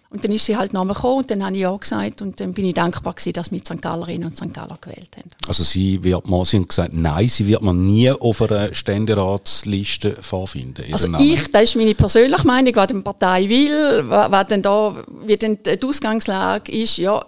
Und 0.10 0.24
dann 0.24 0.32
ist 0.32 0.46
sie 0.46 0.56
halt 0.56 0.72
nochmal 0.72 0.96
gekommen 0.96 1.18
und 1.18 1.32
dann 1.32 1.44
habe 1.44 1.56
ich 1.56 1.62
ja 1.62 1.76
gesagt 1.76 2.22
und 2.22 2.40
dann 2.40 2.54
bin 2.54 2.66
ich 2.66 2.76
dankbar 2.76 3.14
gewesen, 3.14 3.34
dass 3.34 3.52
wir 3.52 3.60
St. 3.60 3.82
Gallerinnen 3.82 4.30
und 4.30 4.36
St. 4.36 4.54
Galler 4.54 4.78
gewählt 4.80 5.10
haben. 5.18 5.30
Also 5.48 5.64
sie 5.64 6.04
wird 6.04 6.28
man, 6.28 6.46
sie 6.46 6.58
haben 6.58 6.68
gesagt, 6.68 6.94
nein, 6.94 7.28
sie 7.28 7.48
wird 7.48 7.62
man 7.62 7.84
nie 7.84 8.12
auf 8.12 8.42
einer 8.42 8.74
Ständeratsliste 8.74 10.16
vorfinden. 10.22 10.86
Also 10.94 11.08
Namen. 11.08 11.26
ich, 11.26 11.52
das 11.52 11.64
ist 11.64 11.76
meine 11.76 11.96
persönliche 11.96 12.46
Meinung, 12.46 12.76
was 12.76 12.88
die 12.88 12.94
Partei 13.02 13.50
will, 13.50 14.04
was 14.08 14.48
denn 14.48 14.62
da, 14.62 14.96
wie 15.26 15.38
denn 15.38 15.60
die 15.64 15.84
Ausgangslage 15.84 16.72
ist, 16.72 16.98
ja, 16.98 17.22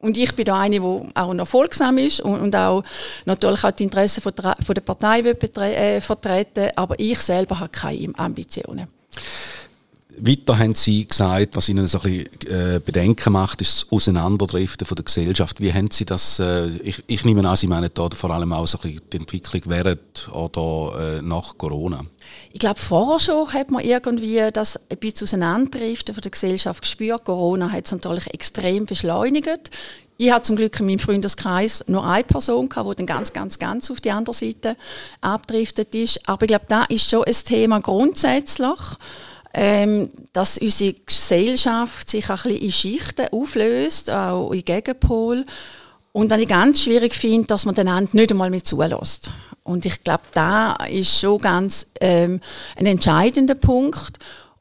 und 0.00 0.16
ich 0.16 0.34
bin 0.34 0.46
da 0.46 0.60
eine, 0.60 0.80
die 0.80 1.08
auch 1.14 1.34
noch 1.34 1.46
folgsam 1.46 1.98
ist 1.98 2.20
und, 2.20 2.40
und 2.40 2.56
auch 2.56 2.82
natürlich 3.26 3.62
auch 3.64 3.70
die 3.70 3.84
Interessen 3.84 4.22
von 4.22 4.32
der, 4.34 4.56
von 4.64 4.74
der 4.74 4.80
Partei 4.80 5.22
will 5.24 5.36
äh, 5.62 6.00
vertreten, 6.00 6.70
aber 6.76 6.98
ich 6.98 7.18
selber 7.18 7.60
habe 7.60 7.68
keine 7.68 8.12
Ambitionen. 8.16 8.88
Weiter 10.26 10.58
haben 10.58 10.74
Sie 10.74 11.06
gesagt, 11.06 11.56
was 11.56 11.68
Ihnen 11.68 11.86
so 11.86 12.00
ein 12.02 12.24
bisschen 12.24 12.76
äh, 12.76 12.80
Bedenken 12.84 13.32
macht, 13.32 13.60
ist 13.60 13.82
das 13.82 13.92
Auseinanderdriften 13.92 14.86
von 14.86 14.96
der 14.96 15.04
Gesellschaft. 15.04 15.60
Wie 15.60 15.72
haben 15.72 15.90
Sie 15.90 16.04
das, 16.04 16.38
äh, 16.38 16.68
ich, 16.68 17.02
ich 17.06 17.24
nehme 17.24 17.48
an, 17.48 17.56
Sie 17.56 17.66
meinen 17.66 17.90
da 17.92 18.08
vor 18.14 18.30
allem 18.30 18.52
auch 18.52 18.66
so 18.66 18.78
ein 18.78 18.82
bisschen 18.82 19.08
die 19.12 19.16
Entwicklung 19.16 19.62
während 19.66 20.28
oder 20.32 21.18
äh, 21.18 21.22
nach 21.22 21.56
Corona? 21.56 22.04
Ich 22.52 22.60
glaube, 22.60 22.80
vorher 22.80 23.20
schon 23.20 23.52
hat 23.52 23.70
man 23.70 23.84
irgendwie 23.84 24.40
das 24.52 24.78
ein 24.90 24.98
bisschen 24.98 25.26
Auseinanderdriften 25.26 26.14
von 26.14 26.22
der 26.22 26.30
Gesellschaft 26.30 26.82
gespürt. 26.82 27.24
Corona 27.24 27.70
hat 27.70 27.86
es 27.86 27.92
natürlich 27.92 28.26
extrem 28.32 28.86
beschleunigt. 28.86 29.70
Ich 30.18 30.30
hatte 30.30 30.42
zum 30.42 30.56
Glück 30.56 30.78
in 30.80 30.86
meinem 30.86 30.98
Freundeskreis 30.98 31.82
nur 31.86 32.04
eine 32.04 32.24
Person, 32.24 32.68
die 32.68 32.94
dann 32.96 33.06
ganz, 33.06 33.32
ganz, 33.32 33.58
ganz 33.58 33.90
auf 33.90 34.02
die 34.02 34.10
andere 34.10 34.34
Seite 34.34 34.76
abdriftet 35.22 35.94
ist. 35.94 36.28
Aber 36.28 36.42
ich 36.42 36.48
glaube, 36.48 36.66
da 36.68 36.84
ist 36.84 37.08
schon 37.08 37.24
ein 37.24 37.34
Thema 37.46 37.80
grundsätzlich 37.80 38.78
ähm, 39.52 40.10
dass 40.32 40.58
unsere 40.58 40.94
Gesellschaft 40.94 42.08
sich 42.08 42.28
ein 42.30 42.36
bisschen 42.36 42.62
in 42.62 42.72
Schichten 42.72 43.26
auflöst, 43.32 44.10
auch 44.10 44.52
in 44.52 44.64
Gegenpol. 44.64 45.44
Und 46.12 46.30
was 46.30 46.40
ich 46.40 46.48
ganz 46.48 46.82
schwierig 46.82 47.14
finde, 47.14 47.46
dass 47.46 47.64
man 47.64 47.74
den 47.74 47.88
anderen 47.88 48.20
nicht 48.20 48.30
einmal 48.30 48.50
mehr 48.50 48.64
zulässt. 48.64 49.30
Und 49.62 49.86
ich 49.86 50.02
glaube, 50.02 50.24
da 50.34 50.72
ist 50.90 51.20
schon 51.20 51.38
ganz 51.38 51.86
ähm, 52.00 52.40
ein 52.76 52.86
entscheidender 52.86 53.54
Punkt. 53.54 54.18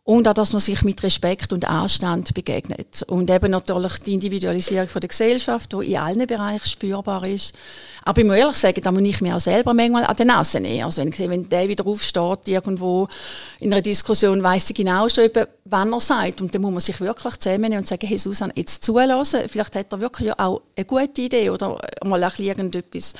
Und 0.09 0.27
auch, 0.27 0.33
dass 0.33 0.53
man 0.53 0.59
sich 0.59 0.81
mit 0.81 1.03
Respekt 1.03 1.53
und 1.53 1.69
Anstand 1.69 2.33
begegnet. 2.33 3.03
Und 3.03 3.29
eben 3.29 3.51
natürlich 3.51 3.99
die 3.99 4.15
Individualisierung 4.15 4.87
von 4.87 5.01
der 5.01 5.07
Gesellschaft, 5.07 5.71
die 5.71 5.91
in 5.91 5.97
allen 5.99 6.25
Bereichen 6.25 6.67
spürbar 6.67 7.27
ist. 7.27 7.53
Aber 8.05 8.19
ich 8.19 8.25
muss 8.25 8.37
ehrlich 8.37 8.55
sagen, 8.55 8.81
da 8.81 8.91
muss 8.91 9.03
ich 9.03 9.21
mir 9.21 9.35
auch 9.35 9.39
selber 9.39 9.71
manchmal 9.75 10.05
an 10.05 10.15
den 10.15 10.25
Nase 10.25 10.61
nehmen. 10.61 10.85
Also 10.85 11.01
wenn 11.01 11.09
ich 11.09 11.15
sehe, 11.15 11.29
wenn 11.29 11.47
der 11.47 11.69
wieder 11.69 11.85
aufsteht, 11.85 12.47
irgendwo 12.47 13.07
in 13.59 13.71
einer 13.71 13.83
Diskussion, 13.83 14.41
weiss 14.41 14.67
ich 14.71 14.77
genau 14.77 15.07
schon, 15.09 15.29
wann 15.65 15.93
er 15.93 15.99
sagt. 15.99 16.41
Und 16.41 16.55
dann 16.55 16.63
muss 16.63 16.71
man 16.71 16.81
sich 16.81 16.99
wirklich 16.99 17.37
zusammennehmen 17.37 17.77
und 17.77 17.87
sagen, 17.87 18.07
hey 18.07 18.17
Susanne, 18.17 18.53
jetzt 18.55 18.83
zulassen. 18.83 19.41
Vielleicht 19.47 19.75
hat 19.75 19.93
er 19.93 19.99
wirklich 19.99 20.29
ja 20.29 20.33
auch 20.39 20.63
eine 20.75 20.85
gute 20.85 21.21
Idee 21.21 21.51
oder 21.51 21.77
mal 22.03 22.23
ein 22.23 22.31
irgendetwas, 22.39 23.13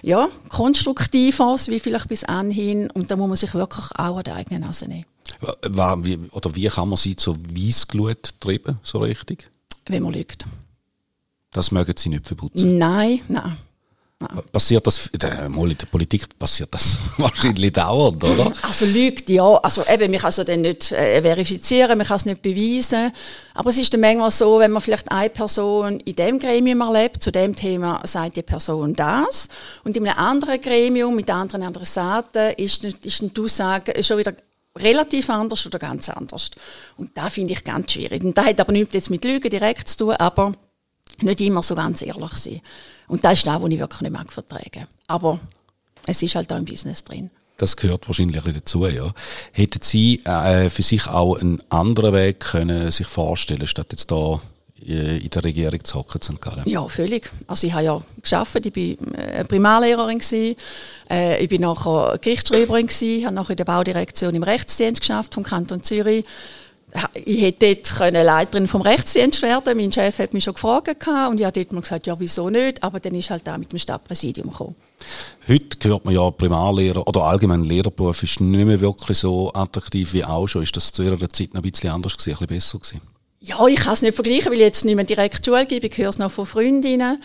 ja, 0.00 0.28
Konstruktives, 0.48 1.66
wie 1.66 1.80
vielleicht 1.80 2.06
bis 2.06 2.22
anhin. 2.22 2.88
Und 2.92 3.10
da 3.10 3.16
muss 3.16 3.26
man 3.26 3.36
sich 3.36 3.52
wirklich 3.52 3.86
auch 3.98 4.18
an 4.18 4.22
der 4.22 4.36
eigenen 4.36 4.60
Nase 4.60 4.86
nehmen. 4.86 5.06
Wie, 5.40 6.18
oder 6.32 6.54
wie 6.54 6.68
kann 6.68 6.88
man 6.88 6.96
sie 6.96 7.16
zur 7.16 7.36
Weissglut 7.38 8.40
treiben, 8.40 8.78
so 8.82 8.98
richtig? 8.98 9.50
Wenn 9.86 10.02
man 10.02 10.12
lügt. 10.12 10.46
Das 11.52 11.70
mögen 11.70 11.94
Sie 11.96 12.10
nicht 12.10 12.26
verputzen? 12.26 12.76
Nein, 12.76 13.20
nein. 13.28 13.56
Passiert 14.50 14.86
das, 14.86 15.10
äh, 15.22 15.46
mal 15.50 15.70
in 15.70 15.76
der 15.76 15.86
Politik 15.86 16.38
passiert 16.38 16.72
das 16.72 16.98
wahrscheinlich 17.18 17.70
dauernd, 17.70 18.24
oder? 18.24 18.50
Also 18.62 18.86
lügt, 18.86 19.28
ja. 19.28 19.56
Also 19.56 19.82
eben, 19.92 20.10
man 20.10 20.20
kann 20.20 20.30
es 20.30 20.36
ja 20.38 20.44
dann 20.44 20.62
nicht 20.62 20.90
äh, 20.90 21.20
verifizieren, 21.20 21.98
man 21.98 22.06
kann 22.06 22.16
es 22.16 22.24
nicht 22.24 22.40
beweisen. 22.40 23.12
Aber 23.52 23.68
es 23.68 23.76
ist 23.76 23.92
dann 23.92 24.00
manchmal 24.00 24.30
so, 24.30 24.58
wenn 24.58 24.70
man 24.70 24.80
vielleicht 24.80 25.12
eine 25.12 25.28
Person 25.28 26.00
in 26.00 26.16
dem 26.16 26.38
Gremium 26.38 26.80
erlebt, 26.80 27.22
zu 27.22 27.30
dem 27.30 27.54
Thema 27.54 28.00
sagt 28.04 28.36
die 28.36 28.42
Person 28.42 28.94
das. 28.94 29.50
Und 29.84 29.98
in 29.98 30.08
einem 30.08 30.18
anderen 30.18 30.62
Gremium 30.62 31.14
mit 31.14 31.28
anderen 31.30 31.62
Adressaten 31.62 32.54
ist, 32.56 32.84
ist 32.84 33.20
die 33.20 33.42
Aussage 33.42 34.02
schon 34.02 34.16
wieder 34.16 34.32
relativ 34.76 35.30
anders 35.30 35.66
oder 35.66 35.78
ganz 35.78 36.08
anders. 36.08 36.50
Und 36.96 37.16
da 37.16 37.30
finde 37.30 37.52
ich 37.52 37.64
ganz 37.64 37.92
schwierig. 37.92 38.22
Und 38.22 38.36
da 38.36 38.44
hat 38.44 38.60
aber 38.60 38.72
nichts 38.72 38.94
jetzt 38.94 39.10
mit 39.10 39.24
Lügen 39.24 39.50
direkt 39.50 39.88
zu 39.88 39.98
tun, 39.98 40.14
aber 40.14 40.52
nicht 41.20 41.40
immer 41.40 41.62
so 41.62 41.74
ganz 41.74 42.02
ehrlich 42.02 42.32
sein. 42.32 42.60
Und 43.08 43.24
das 43.24 43.38
ist 43.38 43.46
das, 43.46 43.60
was 43.60 43.70
ich 43.70 43.78
wirklich 43.78 44.00
nicht 44.02 44.12
mag 44.12 44.32
vertragen. 44.32 44.86
Aber 45.06 45.40
es 46.06 46.22
ist 46.22 46.34
halt 46.34 46.50
da 46.50 46.58
im 46.58 46.64
Business 46.64 47.04
drin. 47.04 47.30
Das 47.56 47.76
gehört 47.76 48.06
wahrscheinlich 48.06 48.44
ein 48.44 48.54
dazu, 48.54 48.86
ja. 48.86 49.12
Hätten 49.52 49.80
Sie 49.82 50.22
äh, 50.24 50.68
für 50.68 50.82
sich 50.82 51.06
auch 51.08 51.36
einen 51.36 51.62
anderen 51.70 52.12
Weg 52.12 52.40
können 52.40 52.90
sich 52.90 53.06
vorstellen, 53.06 53.66
statt 53.66 53.88
jetzt 53.92 54.10
da 54.10 54.40
in 54.88 55.30
der 55.30 55.44
Regierung 55.44 55.82
zu 55.84 55.98
hocken 55.98 56.20
zu 56.20 56.34
Gallen? 56.36 56.62
Ja, 56.66 56.86
völlig. 56.88 57.30
Also 57.46 57.66
ich 57.66 57.72
habe 57.72 57.84
ja 57.84 58.00
geschafft, 58.20 58.64
ich 58.64 58.76
war 58.76 59.18
äh, 59.18 59.44
Primarlehrerin 59.44 60.18
gewesen, 60.18 60.56
äh, 61.10 61.42
ich 61.42 61.48
bin 61.48 61.62
nachher 61.62 62.18
Gerichtsschreiberin 62.20 62.86
gewesen, 62.86 63.24
habe 63.26 63.34
nachher 63.34 63.50
in 63.50 63.56
der 63.56 63.64
Baudirektion 63.64 64.34
im 64.34 64.42
Rechtsdienst 64.42 65.00
geschafft 65.00 65.34
vom 65.34 65.42
Kanton 65.42 65.82
Zürich 65.82 66.24
ich 67.24 67.42
hätte 67.42 67.74
dort 67.74 68.12
Leiterin 68.12 68.66
vom 68.66 68.80
Rechtsdienst 68.80 69.42
werden 69.42 69.76
Mein 69.76 69.92
Chef 69.92 70.18
hat 70.18 70.32
mich 70.32 70.44
schon 70.44 70.54
gefragt 70.54 70.88
und 70.88 71.38
ich 71.38 71.44
habe 71.44 71.52
dort 71.52 71.72
mal 71.72 71.80
gesagt, 71.80 72.06
ja, 72.06 72.18
wieso 72.18 72.48
nicht? 72.48 72.82
Aber 72.82 73.00
dann 73.00 73.14
ist 73.14 73.30
halt 73.30 73.48
auch 73.48 73.58
mit 73.58 73.72
dem 73.72 73.78
Stadtpräsidium 73.78 74.50
gekommen. 74.50 74.76
Heute 75.48 75.88
hört 75.88 76.04
man 76.04 76.14
ja, 76.14 76.30
Primarlehrer 76.30 77.06
oder 77.06 77.22
allgemein 77.22 77.64
Lehrerberuf 77.64 78.22
ist 78.22 78.40
nicht 78.40 78.66
mehr 78.66 78.80
wirklich 78.80 79.18
so 79.18 79.52
attraktiv 79.52 80.12
wie 80.14 80.24
auch 80.24 80.46
schon. 80.46 80.62
Ist 80.62 80.76
das 80.76 80.92
zu 80.92 81.02
Ihrer 81.02 81.28
Zeit 81.28 81.54
noch 81.54 81.62
ein 81.62 81.70
bisschen 81.70 81.90
anders 81.90 82.16
gewesen, 82.16 82.38
ein 82.40 82.46
bisschen 82.46 82.78
besser 82.78 82.78
gewesen? 82.78 83.15
Ja, 83.46 83.64
ich 83.68 83.76
kann 83.76 83.92
es 83.92 84.02
nicht 84.02 84.16
vergleichen, 84.16 84.46
weil 84.46 84.54
ich 84.54 84.64
jetzt 84.64 84.84
nicht 84.84 84.96
mehr 84.96 85.04
direkt 85.04 85.46
Schule 85.46 85.66
gebe. 85.66 85.86
Ich 85.86 85.96
höre 85.96 86.08
es 86.08 86.18
noch 86.18 86.32
von 86.32 86.46
Freundinnen. 86.46 87.22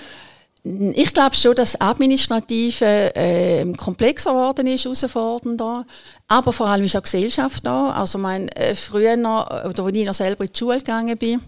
Ich 0.63 1.15
glaube 1.15 1.35
schon, 1.35 1.55
dass 1.55 1.71
das 1.71 1.81
Administrative 1.81 3.15
äh, 3.15 3.65
komplexer 3.73 4.29
geworden 4.29 4.67
ist, 4.67 4.85
herausfordernder. 4.85 5.83
Aber 6.27 6.53
vor 6.53 6.67
allem 6.67 6.85
ist 6.85 6.95
auch 6.95 7.01
Gesellschaft 7.01 7.65
da. 7.65 7.89
Also 7.89 8.19
mein, 8.19 8.49
äh, 8.49 8.75
früher, 8.75 9.13
oder 9.15 9.83
als 9.83 9.95
ich 9.95 10.05
noch 10.05 10.13
selber 10.13 10.43
in 10.43 10.51
die 10.53 10.59
Schule 10.59 10.77
gegangen 10.77 11.17
bin, 11.17 11.41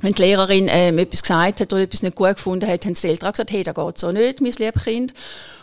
wenn 0.00 0.14
die 0.14 0.22
Lehrerin 0.22 0.68
ähm, 0.70 0.96
etwas 0.96 1.20
gesagt 1.20 1.60
hat 1.60 1.72
oder 1.74 1.82
etwas 1.82 2.02
nicht 2.02 2.16
gut 2.16 2.36
gefunden 2.36 2.66
hat, 2.66 2.86
haben 2.86 2.94
die 2.94 3.06
Eltern 3.06 3.32
gesagt, 3.32 3.50
hey, 3.50 3.62
das 3.62 3.74
geht 3.74 3.98
so 3.98 4.12
nicht, 4.12 4.40
mein 4.40 4.52
liebes 4.52 4.82
Kind. 4.82 5.12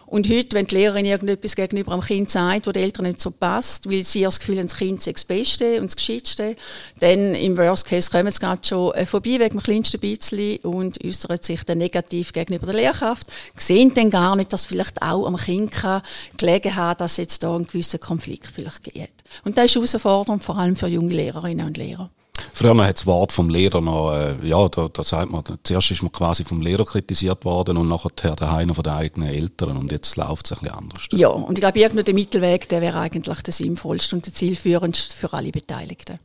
Und 0.05 0.29
heute, 0.29 0.55
wenn 0.55 0.67
die 0.67 0.75
Lehrerin 0.75 1.05
irgendetwas 1.05 1.55
gegenüber 1.55 1.91
dem 1.91 2.01
Kind 2.01 2.29
sagt, 2.29 2.67
wo 2.67 2.71
die 2.71 2.81
Eltern 2.81 3.05
nicht 3.05 3.21
so 3.21 3.31
passt, 3.31 3.89
weil 3.89 4.03
sie 4.03 4.21
das 4.21 4.39
Gefühl 4.39 4.59
haben, 4.59 4.67
das 4.67 4.77
Kind 4.77 5.01
sei 5.01 5.13
das 5.13 5.25
Beste 5.25 5.79
und 5.79 5.85
das 5.85 5.95
Gescheitste, 5.95 6.55
dann 6.99 7.35
im 7.35 7.57
Worst 7.57 7.85
Case 7.85 8.11
kommen 8.11 8.31
sie 8.31 8.39
gerade 8.39 8.65
schon 8.65 8.93
äh, 8.93 9.05
vorbei 9.05 9.39
wegen 9.39 9.49
dem 9.57 9.63
kleinsten 9.63 9.99
bisschen 9.99 10.57
und 10.59 11.03
äußern 11.03 11.37
sich 11.41 11.63
dann 11.63 11.77
negativ 11.77 12.33
gegenüber 12.33 12.67
der 12.67 12.75
Lehrkraft, 12.75 13.27
sehen 13.55 13.93
dann 13.93 14.09
gar 14.09 14.35
nicht, 14.35 14.53
dass 14.53 14.65
vielleicht 14.65 15.01
auch 15.01 15.25
am 15.25 15.37
Kind 15.37 15.71
kann 15.71 16.01
gelegen 16.37 16.75
hat, 16.75 17.01
dass 17.01 17.17
jetzt 17.17 17.43
da 17.43 17.55
einen 17.55 17.67
gewissen 17.67 17.99
Konflikt 17.99 18.47
vielleicht 18.53 18.83
gibt. 18.83 19.23
Und 19.43 19.57
das 19.57 19.65
ist 19.65 19.75
herausfordernd, 19.75 20.43
vor 20.43 20.57
allem 20.57 20.75
für 20.75 20.87
junge 20.87 21.13
Lehrerinnen 21.13 21.65
und 21.65 21.77
Lehrer. 21.77 22.09
Früher 22.55 22.85
hat 22.85 22.97
das 22.97 23.05
Wort 23.05 23.31
vom 23.31 23.49
Lehrer 23.49 23.81
noch, 23.81 24.13
äh, 24.13 24.35
ja, 24.43 24.67
da, 24.69 24.87
da 24.87 25.03
sagt 25.03 25.31
man, 25.31 25.43
zuerst 25.63 25.91
ist 25.91 26.03
man 26.03 26.11
quasi 26.11 26.43
vom 26.43 26.61
Lehrer 26.61 26.85
kritisiert 26.85 27.45
worden 27.45 27.77
und 27.77 27.87
nachher 27.87 28.35
daheim 28.35 28.67
noch 28.67 28.75
von 28.75 28.83
den 28.83 28.93
eigenen 28.93 29.29
Eltern 29.29 29.77
und 29.77 29.91
jetzt 29.91 30.15
läuft 30.15 30.45
es 30.45 30.51
ein 30.53 30.59
bisschen 30.59 30.77
anders. 30.77 31.07
Ja, 31.11 31.29
und 31.29 31.57
ich 31.57 31.61
glaube, 31.61 31.79
irgendein 31.79 32.05
der 32.05 32.13
Mittelweg, 32.13 32.69
der 32.69 32.81
wäre 32.81 32.99
eigentlich 32.99 33.41
der 33.41 33.53
sinnvollste 33.53 34.15
und 34.15 34.25
der 34.25 34.33
zielführendste 34.33 35.15
für 35.15 35.33
alle 35.33 35.51
Beteiligten. 35.51 36.19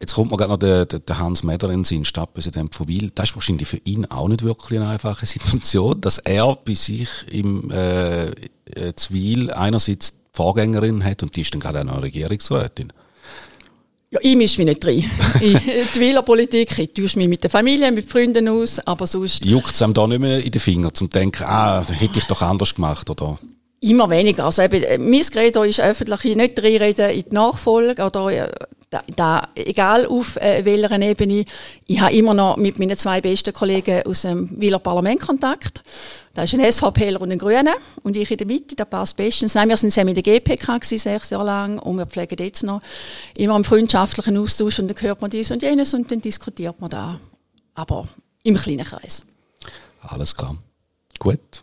Jetzt 0.00 0.14
kommt 0.14 0.32
mir 0.32 0.36
gerade 0.36 0.50
noch 0.50 0.58
der, 0.58 0.84
der, 0.84 0.98
der 0.98 1.18
Hans 1.18 1.44
Meder 1.44 1.70
in 1.70 1.84
Sinn, 1.84 2.04
Stadtpräsident 2.04 2.74
von 2.74 2.88
Wil. 2.88 3.10
Das 3.14 3.30
ist 3.30 3.36
wahrscheinlich 3.36 3.68
für 3.68 3.80
ihn 3.84 4.04
auch 4.06 4.26
nicht 4.26 4.42
wirklich 4.42 4.80
eine 4.80 4.88
einfache 4.88 5.26
Situation, 5.26 6.00
dass 6.00 6.18
er 6.18 6.56
bei 6.56 6.74
sich 6.74 7.08
im 7.30 7.70
äh, 7.70 8.30
äh 8.30 8.94
Zwil 8.96 9.52
einerseits 9.52 10.12
die 10.12 10.18
Vorgängerin 10.32 11.04
hat 11.04 11.22
und 11.22 11.36
die 11.36 11.42
ist 11.42 11.54
dann 11.54 11.60
gerade 11.60 11.80
auch 11.82 11.84
noch 11.84 12.02
Regierungsrätin. 12.02 12.92
Ja, 14.12 14.18
ich 14.20 14.36
mische 14.36 14.62
mich 14.62 14.66
nicht 14.66 14.84
rein. 14.84 15.10
in 15.40 15.58
die 15.94 16.00
Wählerpolitik, 16.00 16.78
ich 16.78 16.92
tausche 16.92 17.18
mich 17.18 17.28
mit 17.28 17.42
der 17.42 17.48
Familie, 17.48 17.90
mit 17.90 18.10
Freunden 18.10 18.46
aus, 18.46 18.78
aber 18.80 19.06
sonst... 19.06 19.42
Juckt 19.42 19.74
es 19.74 19.80
einem 19.80 19.94
da 19.94 20.06
nicht 20.06 20.20
mehr 20.20 20.44
in 20.44 20.50
den 20.50 20.60
Finger, 20.60 20.92
zum 20.92 21.08
denken, 21.08 21.44
ah, 21.44 21.82
hätte 21.88 22.18
ich 22.18 22.24
doch 22.26 22.42
anders 22.42 22.74
gemacht, 22.74 23.08
oder? 23.08 23.38
Immer 23.82 24.08
weniger. 24.10 24.44
Also 24.44 24.62
eben, 24.62 24.80
äh, 24.84 24.96
mein 24.96 25.22
Credo 25.22 25.64
ist 25.64 25.80
öffentlich 25.80 26.36
nicht 26.36 26.62
reinreden 26.62 27.10
in 27.10 27.24
die 27.28 27.34
Nachfolge 27.34 28.04
oder 28.04 28.28
äh, 28.28 28.48
da, 28.90 29.02
da, 29.16 29.48
egal 29.56 30.06
auf 30.06 30.36
äh, 30.36 30.64
welcher 30.64 31.00
Ebene. 31.00 31.44
Ich 31.86 32.00
habe 32.00 32.14
immer 32.14 32.32
noch 32.32 32.56
mit 32.58 32.78
meinen 32.78 32.96
zwei 32.96 33.20
besten 33.20 33.52
Kollegen 33.52 34.06
aus 34.06 34.22
dem 34.22 34.48
Wieler 34.60 34.78
Parlament 34.78 35.20
Kontakt. 35.20 35.82
Da 36.32 36.44
ist 36.44 36.54
ein 36.54 36.72
SVPler 36.72 37.20
und 37.20 37.32
ein 37.32 37.40
Grüner 37.40 37.74
und 38.04 38.16
ich 38.16 38.30
in 38.30 38.36
der 38.36 38.46
Mitte, 38.46 38.76
das 38.76 38.88
passt 38.88 39.16
bestens. 39.16 39.54
Nein, 39.54 39.68
wir 39.68 39.76
sind 39.76 39.90
zusammen 39.90 40.14
in 40.14 40.22
der 40.22 40.22
GPK 40.22 40.78
gewesen, 40.78 40.98
sechs 40.98 41.30
Jahre 41.30 41.44
lang 41.44 41.80
und 41.80 41.96
wir 41.96 42.06
pflegen 42.06 42.36
jetzt 42.38 42.62
noch 42.62 42.82
immer 43.36 43.56
einen 43.56 43.64
freundschaftlichen 43.64 44.38
Austausch 44.38 44.78
und 44.78 44.86
dann 44.86 45.00
hört 45.00 45.20
man 45.22 45.30
dies 45.30 45.50
und 45.50 45.60
jenes 45.60 45.92
und 45.92 46.08
dann 46.08 46.20
diskutiert 46.20 46.80
man 46.80 46.90
da. 46.90 47.18
Aber 47.74 48.06
im 48.44 48.54
kleinen 48.54 48.84
Kreis. 48.84 49.24
Alles 50.02 50.36
klar. 50.36 50.56
Gut. 51.18 51.62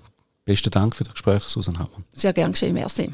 Besten 0.50 0.72
Dank 0.72 0.96
für 0.96 1.04
das 1.04 1.14
Gespräch, 1.14 1.44
Susan 1.44 1.78
Hamann. 1.78 2.04
Sehr 2.12 2.34
gern 2.34 2.54
geschehen, 2.54 2.74
merci. 2.74 3.14